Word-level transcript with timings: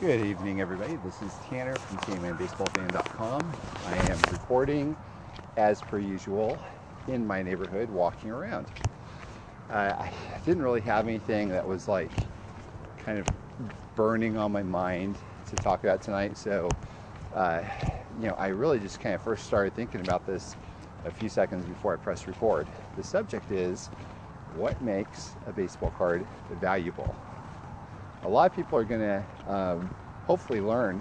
Good 0.00 0.26
evening, 0.26 0.60
everybody. 0.60 0.96
This 0.96 1.22
is 1.22 1.32
Tanner 1.48 1.74
from 1.74 1.96
TNMBaseballFan.com. 2.00 3.52
I 3.86 3.96
am 3.96 4.18
reporting, 4.30 4.94
as 5.56 5.80
per 5.80 5.98
usual, 5.98 6.58
in 7.08 7.26
my 7.26 7.42
neighborhood, 7.42 7.88
walking 7.88 8.30
around. 8.30 8.66
Uh, 9.70 9.94
I 9.98 10.12
didn't 10.44 10.62
really 10.62 10.82
have 10.82 11.08
anything 11.08 11.48
that 11.48 11.66
was 11.66 11.88
like 11.88 12.10
kind 12.98 13.18
of 13.18 13.26
burning 13.94 14.36
on 14.36 14.52
my 14.52 14.62
mind 14.62 15.16
to 15.48 15.56
talk 15.56 15.82
about 15.82 16.02
tonight, 16.02 16.36
so 16.36 16.68
uh, 17.34 17.62
you 18.20 18.28
know, 18.28 18.34
I 18.34 18.48
really 18.48 18.78
just 18.78 19.00
kind 19.00 19.14
of 19.14 19.22
first 19.22 19.46
started 19.46 19.74
thinking 19.74 20.02
about 20.02 20.26
this 20.26 20.56
a 21.06 21.10
few 21.10 21.30
seconds 21.30 21.64
before 21.64 21.94
I 21.94 21.96
pressed 21.96 22.26
record. 22.26 22.68
The 22.98 23.02
subject 23.02 23.50
is 23.50 23.86
what 24.56 24.82
makes 24.82 25.36
a 25.46 25.54
baseball 25.54 25.94
card 25.96 26.26
valuable? 26.60 27.16
A 28.26 28.28
lot 28.28 28.50
of 28.50 28.56
people 28.56 28.76
are 28.76 28.84
going 28.84 29.00
to 29.00 29.52
um, 29.52 29.94
hopefully 30.26 30.60
learn 30.60 31.00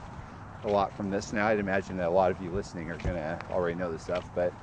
a 0.63 0.67
lot 0.69 0.95
from 0.95 1.09
this. 1.09 1.33
Now, 1.33 1.47
I'd 1.47 1.59
imagine 1.59 1.97
that 1.97 2.07
a 2.07 2.11
lot 2.11 2.29
of 2.29 2.39
you 2.41 2.51
listening 2.51 2.91
are 2.91 2.97
going 2.97 3.15
to 3.15 3.39
already 3.51 3.75
know 3.75 3.91
this 3.91 4.03
stuff, 4.03 4.29
but 4.35 4.53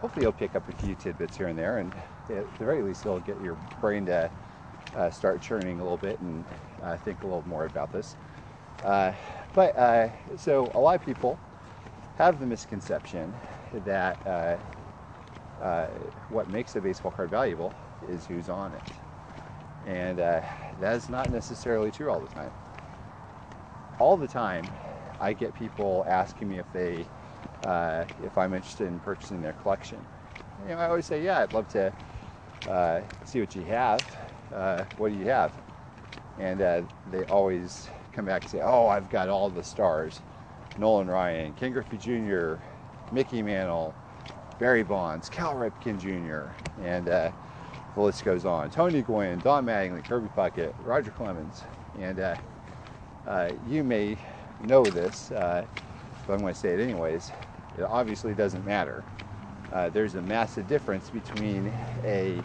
hopefully 0.00 0.24
you'll 0.24 0.32
pick 0.32 0.56
up 0.56 0.66
a 0.66 0.72
few 0.84 0.94
tidbits 0.94 1.36
here 1.36 1.48
and 1.48 1.58
there, 1.58 1.78
and 1.78 1.92
at 2.30 2.58
the 2.58 2.64
very 2.64 2.82
least, 2.82 3.04
it'll 3.04 3.20
get 3.20 3.40
your 3.42 3.56
brain 3.80 4.06
to 4.06 4.30
uh, 4.96 5.10
start 5.10 5.42
churning 5.42 5.78
a 5.78 5.82
little 5.82 5.98
bit 5.98 6.18
and 6.20 6.42
uh, 6.82 6.96
think 6.96 7.22
a 7.22 7.26
little 7.26 7.46
more 7.46 7.66
about 7.66 7.92
this. 7.92 8.16
Uh, 8.82 9.12
but 9.54 9.76
uh, 9.76 10.08
so 10.36 10.70
a 10.74 10.80
lot 10.80 10.98
of 10.98 11.04
people 11.04 11.38
have 12.16 12.40
the 12.40 12.46
misconception 12.46 13.32
that 13.84 14.26
uh, 14.26 14.56
uh, 15.62 15.86
what 16.30 16.48
makes 16.48 16.76
a 16.76 16.80
baseball 16.80 17.10
card 17.10 17.28
valuable 17.28 17.74
is 18.08 18.24
who's 18.26 18.48
on 18.48 18.72
it. 18.72 19.05
And 19.86 20.18
uh, 20.18 20.40
that 20.80 20.96
is 20.96 21.08
not 21.08 21.30
necessarily 21.30 21.90
true 21.90 22.10
all 22.10 22.20
the 22.20 22.28
time. 22.34 22.50
All 23.98 24.16
the 24.16 24.28
time, 24.28 24.68
I 25.20 25.32
get 25.32 25.54
people 25.54 26.04
asking 26.08 26.48
me 26.48 26.58
if 26.58 26.70
they, 26.72 27.06
uh, 27.62 28.04
if 28.22 28.36
I'm 28.36 28.52
interested 28.52 28.88
in 28.88 28.98
purchasing 29.00 29.40
their 29.40 29.54
collection. 29.54 29.98
You 30.68 30.74
know, 30.74 30.80
I 30.80 30.88
always 30.88 31.06
say, 31.06 31.24
yeah, 31.24 31.40
I'd 31.40 31.52
love 31.52 31.68
to 31.68 31.92
uh, 32.68 33.00
see 33.24 33.40
what 33.40 33.54
you 33.54 33.62
have. 33.62 34.04
Uh, 34.52 34.84
what 34.98 35.10
do 35.10 35.16
you 35.16 35.26
have? 35.26 35.52
And 36.38 36.60
uh, 36.60 36.82
they 37.10 37.24
always 37.24 37.88
come 38.12 38.24
back 38.24 38.42
and 38.42 38.50
say, 38.50 38.60
oh, 38.62 38.88
I've 38.88 39.08
got 39.10 39.28
all 39.28 39.48
the 39.48 39.62
stars. 39.62 40.20
Nolan 40.78 41.06
Ryan, 41.06 41.54
Ken 41.54 41.72
Griffey 41.72 41.96
Jr., 41.96 42.54
Mickey 43.12 43.42
Mantle, 43.42 43.94
Barry 44.58 44.82
Bonds, 44.82 45.28
Cal 45.28 45.54
Ripken 45.54 45.98
Jr., 45.98 46.52
and 46.82 47.08
uh, 47.08 47.30
the 47.96 48.02
list 48.02 48.24
goes 48.24 48.44
on. 48.44 48.70
Tony 48.70 49.00
Gwynn, 49.02 49.40
Don 49.40 49.64
Mattingly, 49.64 50.04
Kirby 50.04 50.28
Puckett, 50.36 50.74
Roger 50.84 51.10
Clemens, 51.10 51.64
and 51.98 52.20
uh, 52.20 52.36
uh, 53.26 53.50
you 53.68 53.82
may 53.82 54.18
know 54.64 54.84
this, 54.84 55.30
uh, 55.32 55.64
but 56.26 56.34
I'm 56.34 56.40
going 56.40 56.52
to 56.52 56.60
say 56.60 56.74
it 56.74 56.80
anyways. 56.80 57.32
It 57.78 57.82
obviously 57.82 58.34
doesn't 58.34 58.64
matter. 58.66 59.02
Uh, 59.72 59.88
there's 59.88 60.14
a 60.14 60.22
massive 60.22 60.68
difference 60.68 61.08
between 61.08 61.72
a 62.04 62.38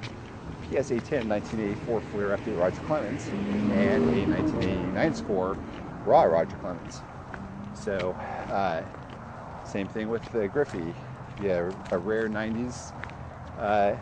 PSA 0.69 1.02
10 1.02 1.27
1984 1.27 2.02
Fleer 2.02 2.38
update 2.38 2.57
Roger 2.57 2.81
Clemens 2.81 3.27
and 3.27 4.03
a 4.03 4.25
1989 4.31 5.13
score 5.13 5.57
raw 6.05 6.23
Roger 6.23 6.55
Clemens. 6.57 7.02
So, 7.73 8.11
uh, 8.49 8.83
same 9.66 9.88
thing 9.89 10.09
with 10.09 10.23
the 10.31 10.47
Griffey. 10.47 10.95
Yeah, 11.44 11.72
a 11.91 11.97
rare 11.97 12.29
90s 12.29 12.94
uh, 13.59 13.95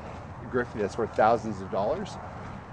Griffey 0.48 0.80
that's 0.80 0.98
worth 0.98 1.16
thousands 1.16 1.62
of 1.62 1.72
dollars, 1.72 2.16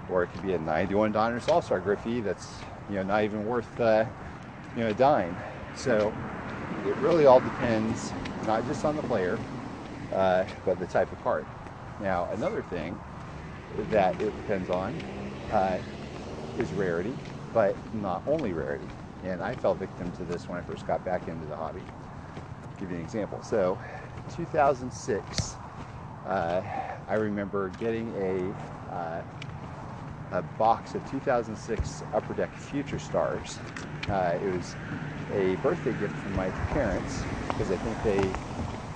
or 0.09 0.23
it 0.23 0.27
could 0.27 0.41
be 0.41 0.53
a 0.53 0.59
91 0.59 1.13
Donruss 1.13 1.49
All 1.49 1.61
Star 1.61 1.79
Griffey 1.79 2.21
that's 2.21 2.59
you 2.89 2.95
know 2.95 3.03
not 3.03 3.23
even 3.23 3.45
worth 3.45 3.79
uh, 3.79 4.05
you 4.75 4.83
know 4.83 4.89
a 4.89 4.93
dime. 4.93 5.35
So 5.75 6.13
it 6.85 6.95
really 6.97 7.25
all 7.25 7.39
depends 7.39 8.11
not 8.45 8.65
just 8.67 8.85
on 8.85 8.95
the 8.95 9.03
player, 9.03 9.37
uh, 10.13 10.45
but 10.65 10.79
the 10.79 10.87
type 10.87 11.11
of 11.11 11.21
card. 11.23 11.45
Now 12.01 12.29
another 12.31 12.61
thing 12.63 12.99
that 13.91 14.19
it 14.21 14.35
depends 14.37 14.69
on 14.69 14.93
uh, 15.51 15.79
is 16.57 16.71
rarity, 16.73 17.13
but 17.53 17.75
not 17.95 18.23
only 18.27 18.53
rarity. 18.53 18.87
And 19.23 19.41
I 19.41 19.55
fell 19.55 19.73
victim 19.73 20.11
to 20.13 20.23
this 20.23 20.47
when 20.47 20.57
I 20.59 20.61
first 20.61 20.87
got 20.87 21.03
back 21.03 21.27
into 21.27 21.45
the 21.47 21.55
hobby. 21.55 21.81
I'll 21.81 22.79
give 22.79 22.91
you 22.91 22.97
an 22.97 23.03
example. 23.03 23.41
So 23.41 23.77
2006 24.35 25.55
uh, 26.25 26.61
I 27.07 27.13
remember 27.15 27.69
getting 27.79 28.13
a, 28.17 28.93
uh, 28.93 29.21
a 30.31 30.41
box 30.57 30.93
of 30.93 31.09
2006 31.09 32.03
Upper 32.13 32.33
Deck 32.33 32.53
Future 32.53 32.99
Stars. 32.99 33.59
Uh, 34.09 34.37
it 34.43 34.53
was 34.53 34.75
a 35.33 35.55
birthday 35.57 35.93
gift 35.99 36.15
from 36.17 36.35
my 36.35 36.49
parents 36.49 37.23
because 37.47 37.71
I 37.71 37.77
think 37.77 38.03
they 38.03 38.29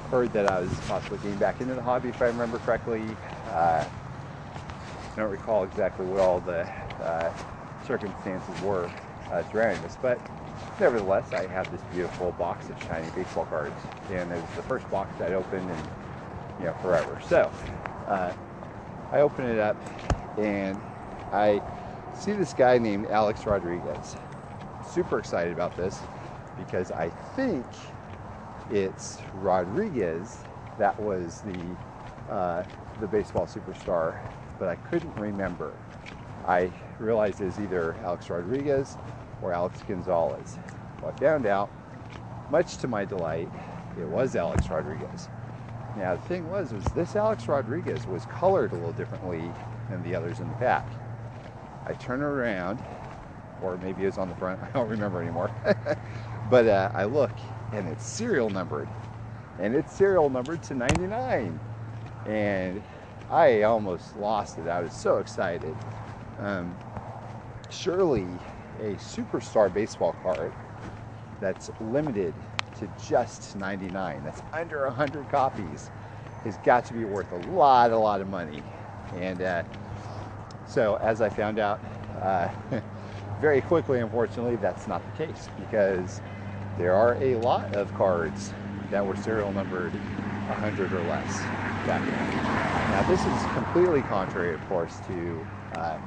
heard 0.09 0.33
that 0.33 0.45
I 0.45 0.59
was 0.59 0.69
possibly 0.87 1.19
getting 1.19 1.37
back 1.37 1.61
into 1.61 1.73
the 1.73 1.81
hobby, 1.81 2.09
if 2.09 2.21
I 2.21 2.25
remember 2.25 2.59
correctly. 2.59 3.01
Uh, 3.47 3.85
I 3.85 5.19
don't 5.19 5.31
recall 5.31 5.63
exactly 5.63 6.05
what 6.05 6.19
all 6.19 6.41
the 6.41 6.67
uh, 7.03 7.33
circumstances 7.85 8.61
were 8.61 8.89
uh, 9.31 9.43
surrounding 9.51 9.81
this, 9.83 9.97
but 10.01 10.19
nevertheless, 10.81 11.31
I 11.31 11.47
have 11.47 11.71
this 11.71 11.81
beautiful 11.93 12.33
box 12.33 12.69
of 12.69 12.81
shiny 12.83 13.09
baseball 13.15 13.45
cards, 13.45 13.75
and 14.11 14.31
it 14.31 14.35
was 14.35 14.55
the 14.57 14.63
first 14.63 14.89
box 14.91 15.09
I'd 15.21 15.31
opened 15.31 15.69
in 15.69 16.00
you 16.61 16.67
know 16.67 16.73
forever. 16.81 17.19
So 17.27 17.51
uh, 18.07 18.31
I 19.11 19.21
open 19.21 19.45
it 19.45 19.59
up 19.59 19.77
and 20.37 20.79
I 21.31 21.61
see 22.13 22.33
this 22.33 22.53
guy 22.53 22.77
named 22.77 23.07
Alex 23.07 23.45
Rodriguez. 23.45 24.15
Super 24.87 25.19
excited 25.19 25.51
about 25.51 25.75
this 25.75 25.99
because 26.57 26.91
I 26.91 27.09
think 27.35 27.65
it's 28.69 29.17
Rodriguez 29.35 30.37
that 30.77 30.97
was 30.99 31.41
the 31.41 32.33
uh, 32.33 32.63
the 32.99 33.07
baseball 33.07 33.45
superstar, 33.45 34.19
but 34.59 34.67
I 34.67 34.75
couldn't 34.75 35.15
remember. 35.15 35.73
I 36.47 36.71
realized 36.99 37.41
it 37.41 37.45
was 37.45 37.59
either 37.59 37.95
Alex 38.03 38.29
Rodriguez 38.29 38.97
or 39.41 39.53
Alex 39.53 39.81
Gonzalez. 39.87 40.57
Well, 41.01 41.13
I 41.15 41.19
found 41.19 41.45
out, 41.45 41.69
much 42.49 42.77
to 42.77 42.87
my 42.87 43.05
delight, 43.05 43.49
it 43.99 44.07
was 44.07 44.35
Alex 44.35 44.69
Rodriguez. 44.69 45.27
Now 45.97 46.15
the 46.15 46.21
thing 46.21 46.49
was, 46.49 46.73
was 46.73 46.83
this 46.95 47.15
Alex 47.15 47.47
Rodriguez 47.47 48.07
was 48.07 48.25
colored 48.25 48.71
a 48.71 48.75
little 48.75 48.93
differently 48.93 49.51
than 49.89 50.01
the 50.03 50.15
others 50.15 50.39
in 50.39 50.47
the 50.47 50.55
pack. 50.55 50.87
I 51.85 51.93
turn 51.93 52.21
around, 52.21 52.81
or 53.61 53.77
maybe 53.77 54.03
it 54.03 54.07
was 54.07 54.17
on 54.17 54.29
the 54.29 54.35
front. 54.35 54.61
I 54.63 54.69
don't 54.71 54.89
remember 54.89 55.21
anymore. 55.21 55.51
but 56.49 56.67
uh, 56.67 56.91
I 56.93 57.03
look, 57.05 57.31
and 57.73 57.87
it's 57.87 58.05
serial 58.05 58.49
numbered, 58.49 58.87
and 59.59 59.75
it's 59.75 59.93
serial 59.93 60.29
numbered 60.29 60.63
to 60.63 60.75
99. 60.75 61.59
And 62.25 62.81
I 63.29 63.63
almost 63.63 64.15
lost 64.17 64.57
it. 64.59 64.67
I 64.67 64.81
was 64.81 64.93
so 64.93 65.17
excited. 65.17 65.75
Um, 66.39 66.75
surely 67.69 68.27
a 68.79 68.95
superstar 68.95 69.73
baseball 69.73 70.15
card 70.23 70.53
that's 71.39 71.71
limited 71.79 72.33
to 72.79 72.89
just 73.07 73.55
99. 73.55 74.23
That's 74.23 74.41
under 74.53 74.85
100 74.85 75.29
copies. 75.29 75.89
Has 76.43 76.57
got 76.57 76.85
to 76.85 76.93
be 76.93 77.05
worth 77.05 77.31
a 77.31 77.37
lot, 77.51 77.91
a 77.91 77.97
lot 77.97 78.21
of 78.21 78.27
money. 78.27 78.63
And 79.15 79.41
uh, 79.41 79.63
so, 80.67 80.95
as 80.95 81.21
I 81.21 81.29
found 81.29 81.59
out 81.59 81.79
uh, 82.21 82.49
very 83.41 83.61
quickly, 83.61 83.99
unfortunately, 83.99 84.55
that's 84.55 84.87
not 84.87 85.03
the 85.05 85.25
case 85.25 85.49
because 85.59 86.21
there 86.77 86.95
are 86.95 87.15
a 87.21 87.35
lot 87.35 87.75
of 87.75 87.93
cards 87.93 88.53
that 88.89 89.05
were 89.05 89.15
serial 89.15 89.51
numbered 89.51 89.93
100 89.93 90.93
or 90.93 91.01
less 91.03 91.39
back 91.85 92.01
then. 92.05 92.61
Now, 92.91 93.03
this 93.09 93.21
is 93.21 93.53
completely 93.53 94.01
contrary, 94.03 94.53
of 94.53 94.67
course, 94.67 94.99
to 95.07 95.45
uh, 95.75 95.97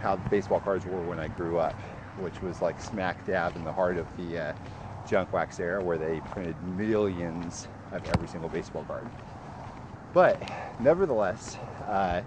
how 0.00 0.16
baseball 0.30 0.60
cards 0.60 0.86
were 0.86 1.02
when 1.02 1.18
I 1.18 1.28
grew 1.28 1.58
up, 1.58 1.74
which 2.18 2.40
was 2.42 2.62
like 2.62 2.80
smack 2.80 3.26
dab 3.26 3.56
in 3.56 3.64
the 3.64 3.72
heart 3.72 3.98
of 3.98 4.06
the 4.16 4.38
uh, 4.38 4.52
junk 5.08 5.32
wax 5.32 5.58
era 5.58 5.82
where 5.82 5.96
they 5.98 6.20
printed 6.20 6.54
millions 6.62 7.66
of 7.92 8.04
every 8.06 8.28
single 8.28 8.48
baseball 8.50 8.84
card. 8.84 9.08
But 10.12 10.40
nevertheless, 10.78 11.56
uh, 11.86 12.22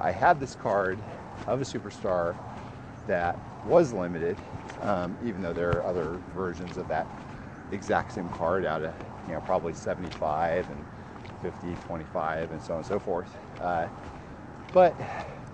I 0.00 0.10
had 0.10 0.38
this 0.38 0.54
card 0.54 0.98
of 1.46 1.60
a 1.60 1.64
superstar 1.64 2.36
that 3.06 3.38
was 3.66 3.92
limited, 3.92 4.36
um, 4.82 5.16
even 5.24 5.42
though 5.42 5.52
there 5.54 5.70
are 5.70 5.84
other 5.84 6.20
versions 6.34 6.76
of 6.76 6.86
that 6.88 7.06
exact 7.72 8.12
same 8.12 8.28
card 8.30 8.64
out 8.64 8.82
of 8.82 8.94
you 9.26 9.34
know 9.34 9.40
probably 9.40 9.72
75 9.72 10.68
and 10.68 10.84
50, 11.42 11.74
25, 11.86 12.50
and 12.50 12.62
so 12.62 12.72
on 12.74 12.78
and 12.78 12.86
so 12.86 12.98
forth. 12.98 13.34
Uh, 13.60 13.86
but 14.72 14.94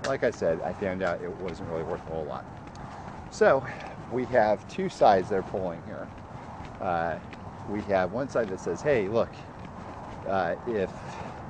like 0.07 0.25
I 0.25 0.31
said, 0.31 0.61
I 0.63 0.73
found 0.73 1.03
out 1.03 1.23
it 1.23 1.31
wasn't 1.41 1.71
really 1.71 1.85
worth 1.85 2.07
a 2.09 2.11
whole 2.11 2.25
lot. 2.25 2.45
So 3.31 3.65
we 4.11 4.25
have 4.27 4.67
two 4.69 4.89
sides 4.89 5.29
that 5.29 5.37
are 5.37 5.43
pulling 5.43 5.83
here 5.87 6.09
uh, 6.81 7.19
we 7.69 7.81
have 7.83 8.13
one 8.13 8.29
side 8.29 8.49
that 8.51 8.61
says, 8.61 8.83
hey, 8.83 9.09
look, 9.09 9.31
uh, 10.29 10.55
if 10.67 10.91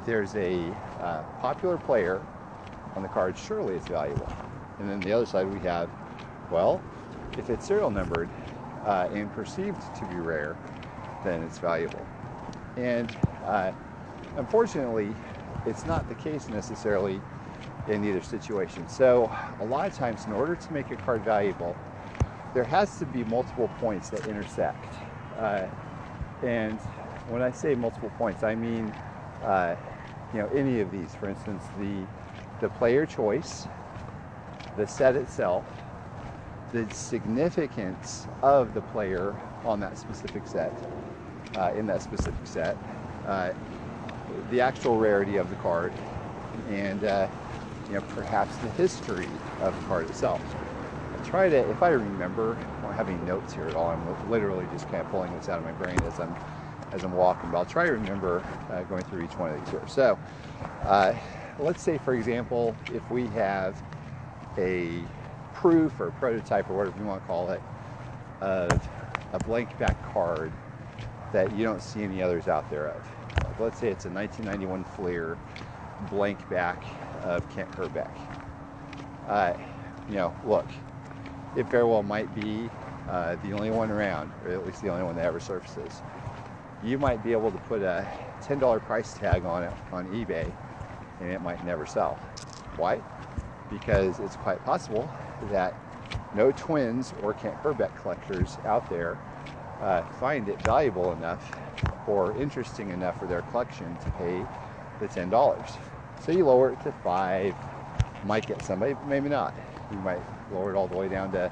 there's 0.05 0.35
a 0.37 0.71
uh, 1.01 1.23
popular 1.41 1.79
player 1.79 2.23
on 2.95 3.03
the 3.03 3.09
card, 3.09 3.37
surely 3.37 3.75
it's 3.75 3.87
valuable. 3.87 4.29
And 4.79 4.89
then 4.89 5.01
the 5.01 5.13
other 5.13 5.27
side 5.27 5.51
we 5.51 5.61
have, 5.61 5.89
well, 6.51 6.83
if 7.39 7.51
it's 7.51 7.67
serial 7.67 7.91
numbered, 7.91 8.29
uh, 8.85 9.09
and 9.13 9.33
perceived 9.33 9.83
to 9.95 10.05
be 10.07 10.17
rare, 10.17 10.57
then 11.23 11.43
it's 11.43 11.59
valuable. 11.59 12.07
And 12.77 13.09
uh, 13.45 13.73
unfortunately, 14.37 15.15
it's 15.67 15.87
not 15.87 16.09
the 16.09 16.15
case 16.17 16.49
necessarily 16.49 17.21
in 17.89 18.05
either 18.05 18.23
situation. 18.23 18.89
So 18.89 19.35
a 19.61 19.65
lot 19.65 19.87
of 19.87 19.97
times, 19.97 20.27
in 20.27 20.33
order 20.33 20.55
to 20.55 20.73
make 20.73 20.91
a 20.91 20.97
card 20.97 21.23
valuable, 21.23 21.77
there 22.53 22.65
has 22.65 22.99
to 22.99 23.07
be 23.07 23.25
multiple 23.25 23.71
points 23.81 24.11
that 24.11 24.27
intersect. 24.27 24.85
Uh, 25.39 25.67
and 26.43 26.79
when 27.29 27.43
I 27.43 27.51
say 27.51 27.75
multiple 27.75 28.13
points, 28.19 28.43
I 28.43 28.55
mean, 28.55 28.93
uh, 29.43 29.77
you 30.33 30.41
know, 30.41 30.49
any 30.55 30.81
of 30.81 30.91
these. 30.91 31.15
For 31.15 31.29
instance, 31.29 31.65
the 31.79 32.05
the 32.61 32.69
player 32.69 33.05
choice, 33.07 33.67
the 34.77 34.87
set 34.87 35.17
itself, 35.17 35.65
the 36.73 36.87
significance 36.91 38.27
of 38.43 38.75
the 38.75 38.81
player 38.81 39.35
on 39.65 39.81
that 39.81 39.99
specific 39.99 40.47
set, 40.47 40.73
uh, 41.55 41.73
in 41.77 41.87
that 41.87 42.03
specific 42.03 42.47
set, 42.47 42.79
uh, 43.27 43.53
the 44.51 44.61
actual 44.61 44.99
rarity 44.99 45.37
of 45.37 45.49
the 45.51 45.57
card, 45.57 45.93
and 46.69 47.05
uh, 47.05 47.29
you 47.89 47.95
know 47.95 48.03
perhaps 48.03 48.57
the 48.59 48.71
history 48.71 49.29
of 49.61 49.75
the 49.75 49.83
card 49.89 50.07
itself. 50.07 50.64
Try 51.25 51.49
to, 51.49 51.57
if 51.71 51.83
I 51.83 51.89
remember, 51.89 52.57
I 52.79 52.83
don't 52.83 52.93
have 52.93 53.09
any 53.09 53.21
notes 53.25 53.53
here 53.53 53.67
at 53.67 53.75
all. 53.75 53.89
I'm 53.89 54.31
literally 54.31 54.67
just 54.73 54.89
kind 54.89 54.99
of 55.05 55.11
pulling 55.11 55.35
this 55.35 55.49
out 55.49 55.59
of 55.59 55.65
my 55.65 55.73
brain 55.73 56.01
as 56.03 56.21
I'm 56.21 56.35
as 56.93 57.03
I'm 57.03 57.13
walking, 57.13 57.51
but 57.51 57.59
I'll 57.59 57.65
try 57.65 57.87
to 57.87 57.93
remember 57.93 58.45
uh, 58.71 58.83
going 58.85 59.03
through 59.05 59.25
each 59.25 59.37
one 59.37 59.51
of 59.51 59.59
these 59.59 59.71
here. 59.71 59.83
So, 59.89 60.17
uh, 60.83 61.13
let's 61.59 61.83
say, 61.83 61.99
for 61.99 62.15
example, 62.15 62.77
if 62.93 63.03
we 63.11 63.27
have 63.29 63.83
a 64.57 65.03
proof 65.55 65.99
or 65.99 66.09
a 66.09 66.13
prototype 66.13 66.71
or 66.71 66.77
whatever 66.77 66.99
you 67.01 67.07
want 67.07 67.21
to 67.21 67.27
call 67.27 67.51
it 67.51 67.61
of 68.41 68.89
a 69.33 69.39
blank 69.41 69.77
back 69.79 70.01
card 70.13 70.53
that 71.33 71.57
you 71.57 71.65
don't 71.65 71.83
see 71.83 72.03
any 72.03 72.23
others 72.23 72.47
out 72.47 72.69
there 72.71 72.89
of. 72.89 73.09
Like 73.45 73.59
let's 73.59 73.81
say 73.81 73.89
it's 73.89 74.05
a 74.05 74.11
1991 74.11 74.85
Fleer 74.97 75.39
blank 76.11 76.49
back 76.49 76.85
of 77.23 77.49
Kent 77.51 77.71
Hrbek. 77.73 78.11
Uh, 79.27 79.55
you 80.09 80.15
know, 80.15 80.37
look, 80.47 80.67
it 81.57 81.67
very 81.67 81.85
well 81.85 82.03
might 82.03 82.33
be 82.35 82.69
uh, 83.09 83.37
the 83.43 83.53
only 83.53 83.71
one 83.71 83.91
around, 83.91 84.33
or 84.45 84.53
at 84.53 84.67
least 84.67 84.83
the 84.83 84.89
only 84.89 85.05
one 85.05 85.17
that 85.17 85.25
ever 85.25 85.41
surfaces. 85.41 86.03
You 86.83 86.99
might 86.99 87.23
be 87.23 87.33
able 87.33 87.51
to 87.51 87.59
put 87.59 87.83
a 87.83 88.07
$10 88.43 88.81
price 88.83 89.15
tag 89.15 89.45
on 89.45 89.63
it 89.63 89.73
on 89.93 90.07
eBay 90.13 90.53
and 91.21 91.31
it 91.31 91.41
might 91.41 91.65
never 91.65 91.87
sell. 91.87 92.19
Why? 92.77 92.97
Because 93.71 94.19
it's 94.21 94.37
quite 94.37 94.63
possible 94.65 95.09
that 95.51 95.75
no 96.35 96.53
twins 96.53 97.15
or 97.23 97.33
Kent 97.35 97.63
Hrbek 97.63 97.95
collectors 98.03 98.59
out 98.65 98.89
there 98.91 99.19
uh, 99.81 100.03
find 100.19 100.49
it 100.49 100.59
valuable 100.61 101.13
enough 101.13 101.53
or 102.07 102.37
interesting 102.37 102.91
enough 102.91 103.19
for 103.19 103.27
their 103.27 103.43
collection 103.43 103.97
to 103.99 104.11
pay 104.13 104.45
the 105.01 105.09
$10. 105.09 105.77
So 106.25 106.33
you 106.33 106.45
lower 106.45 106.73
it 106.73 106.81
to 106.83 106.93
five, 106.93 107.55
might 108.25 108.47
get 108.47 108.63
somebody, 108.63 108.95
but 108.95 109.07
maybe 109.07 109.29
not. 109.29 109.55
You 109.91 109.99
might 109.99 110.21
lower 110.55 110.75
it 110.75 110.77
all 110.77 110.87
the 110.87 110.95
way 110.95 111.09
down 111.09 111.31
to 111.33 111.51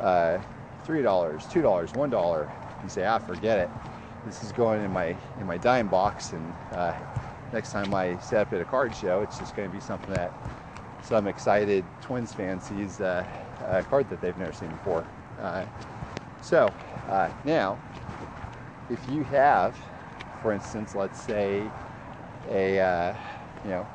uh, 0.00 0.38
$3, 0.86 1.02
$2, 1.02 1.92
$1. 1.92 2.48
You 2.82 2.88
say, 2.88 3.04
ah, 3.04 3.18
forget 3.18 3.58
it. 3.58 3.70
This 4.26 4.42
is 4.42 4.52
going 4.52 4.82
in 4.82 4.92
my 4.92 5.16
in 5.40 5.46
my 5.46 5.56
dime 5.58 5.88
box 5.88 6.32
and 6.32 6.52
uh, 6.72 6.92
next 7.52 7.72
time 7.72 7.92
I 7.94 8.16
set 8.18 8.46
up 8.46 8.52
at 8.52 8.60
a 8.60 8.64
card 8.64 8.94
show, 8.94 9.20
it's 9.20 9.38
just 9.38 9.54
going 9.56 9.68
to 9.68 9.74
be 9.74 9.80
something 9.80 10.14
that 10.14 10.32
some 11.02 11.26
excited 11.26 11.84
Twins 12.00 12.32
fan 12.32 12.60
sees 12.60 13.00
uh, 13.00 13.24
a 13.66 13.82
card 13.82 14.08
that 14.10 14.20
they've 14.20 14.36
never 14.38 14.52
seen 14.52 14.68
before. 14.68 15.04
Uh, 15.40 15.64
so 16.40 16.72
uh, 17.08 17.30
now, 17.44 17.78
if 18.88 19.08
you 19.08 19.24
have, 19.24 19.76
for 20.40 20.52
instance, 20.52 20.94
let's 20.94 21.20
say 21.20 21.68
a 22.50 22.80
uh, 22.80 23.14
you 23.64 23.70
know 23.70 23.86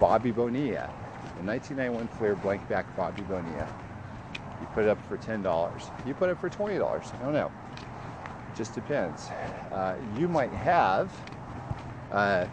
Bobby 0.00 0.30
Bonilla, 0.30 0.90
a 1.40 1.44
1991 1.44 2.08
Fleer 2.18 2.36
blank 2.36 2.66
back 2.68 2.94
Bobby 2.96 3.22
Bonilla, 3.22 3.68
you 4.60 4.66
put 4.74 4.84
it 4.84 4.88
up 4.88 4.98
for 5.08 5.16
ten 5.16 5.42
dollars. 5.42 5.90
You 6.06 6.14
put 6.14 6.28
it 6.28 6.32
up 6.32 6.40
for 6.40 6.48
twenty 6.48 6.78
dollars. 6.78 7.12
I 7.20 7.24
don't 7.24 7.32
know. 7.32 7.50
It 7.76 8.56
just 8.56 8.74
depends. 8.74 9.28
Uh, 9.72 9.96
you 10.16 10.28
might 10.28 10.52
have 10.52 11.10
uh, 12.12 12.46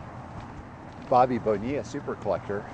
Bobby 1.10 1.38
Bonilla, 1.38 1.84
super 1.84 2.16
collector, 2.16 2.66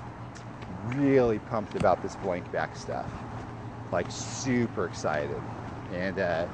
really 0.94 1.38
pumped 1.38 1.74
about 1.74 2.02
this 2.02 2.16
blank 2.16 2.50
back 2.50 2.76
stuff, 2.76 3.10
like 3.92 4.10
super 4.10 4.86
excited, 4.86 5.42
and 5.92 6.18
uh, 6.18 6.46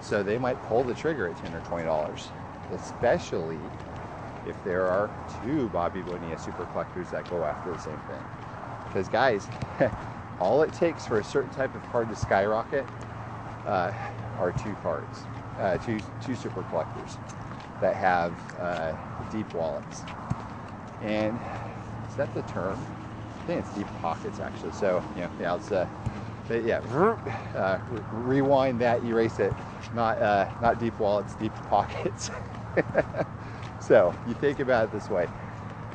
so 0.00 0.22
they 0.22 0.38
might 0.38 0.62
pull 0.64 0.82
the 0.82 0.94
trigger 0.94 1.28
at 1.28 1.36
ten 1.36 1.52
or 1.54 1.60
twenty 1.60 1.84
dollars, 1.84 2.28
especially 2.72 3.58
if 4.46 4.62
there 4.64 4.86
are 4.86 5.10
two 5.42 5.68
Bobby 5.68 6.00
Bonilla 6.00 6.38
super 6.38 6.64
collectors 6.66 7.10
that 7.10 7.28
go 7.28 7.44
after 7.44 7.72
the 7.72 7.78
same 7.78 7.98
thing. 8.08 8.43
Because 8.94 9.08
guys, 9.08 9.48
all 10.40 10.62
it 10.62 10.72
takes 10.72 11.04
for 11.04 11.18
a 11.18 11.24
certain 11.24 11.50
type 11.50 11.74
of 11.74 11.82
card 11.90 12.08
to 12.10 12.14
skyrocket 12.14 12.86
uh, 13.66 13.90
are 14.38 14.52
two 14.52 14.72
cards, 14.84 15.24
uh, 15.58 15.76
two 15.78 15.98
two 16.24 16.36
super 16.36 16.62
collectors 16.62 17.18
that 17.80 17.96
have 17.96 18.32
uh, 18.60 18.92
deep 19.32 19.52
wallets. 19.52 20.04
And 21.02 21.40
is 22.08 22.14
that 22.14 22.32
the 22.34 22.42
term? 22.42 22.78
I 23.42 23.46
think 23.46 23.66
it's 23.66 23.74
deep 23.74 23.88
pockets 24.00 24.38
actually. 24.38 24.70
So 24.70 25.02
yeah, 25.16 25.28
yeah, 25.40 25.56
it's 25.56 25.72
uh, 25.72 25.88
yeah, 26.48 26.78
uh, 27.56 27.78
rewind 28.12 28.80
that, 28.80 29.02
erase 29.02 29.40
it. 29.40 29.52
Not 29.92 30.22
uh, 30.22 30.46
not 30.60 30.78
deep 30.78 31.00
wallets, 31.00 31.34
deep 31.34 31.52
pockets. 31.68 32.30
so 33.80 34.14
you 34.24 34.34
think 34.34 34.60
about 34.60 34.84
it 34.84 34.92
this 34.92 35.10
way: 35.10 35.26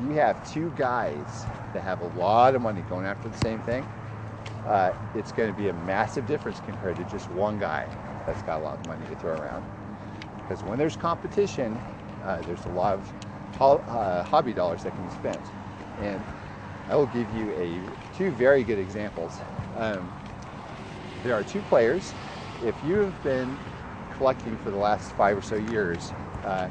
you 0.01 0.15
have 0.15 0.47
two 0.51 0.71
guys 0.71 1.45
that 1.73 1.83
have 1.83 2.01
a 2.01 2.19
lot 2.19 2.55
of 2.55 2.61
money 2.61 2.81
going 2.89 3.05
after 3.05 3.29
the 3.29 3.37
same 3.37 3.59
thing. 3.61 3.85
Uh, 4.65 4.91
it's 5.15 5.31
going 5.31 5.49
to 5.49 5.57
be 5.57 5.69
a 5.69 5.73
massive 5.73 6.27
difference 6.27 6.59
compared 6.59 6.95
to 6.95 7.03
just 7.05 7.29
one 7.31 7.57
guy 7.59 7.85
that's 8.25 8.41
got 8.43 8.59
a 8.59 8.63
lot 8.63 8.79
of 8.79 8.87
money 8.87 9.05
to 9.07 9.15
throw 9.15 9.31
around. 9.31 9.63
Because 10.37 10.63
when 10.63 10.77
there's 10.77 10.95
competition, 10.95 11.75
uh, 12.23 12.41
there's 12.41 12.65
a 12.65 12.69
lot 12.69 12.93
of 12.93 13.11
ho- 13.57 13.83
uh, 13.87 14.23
hobby 14.23 14.53
dollars 14.53 14.83
that 14.83 14.93
can 14.95 15.05
be 15.05 15.13
spent. 15.15 15.41
And 16.01 16.21
I 16.89 16.95
will 16.95 17.07
give 17.07 17.33
you 17.35 17.51
a 17.51 17.81
two 18.15 18.31
very 18.31 18.63
good 18.63 18.79
examples. 18.79 19.39
Um, 19.75 20.11
there 21.23 21.33
are 21.33 21.43
two 21.43 21.61
players. 21.63 22.13
If 22.63 22.75
you 22.83 22.95
have 22.97 23.23
been 23.23 23.57
collecting 24.17 24.57
for 24.57 24.71
the 24.71 24.77
last 24.77 25.11
five 25.13 25.37
or 25.37 25.41
so 25.41 25.55
years 25.55 26.11
uh, 26.43 26.67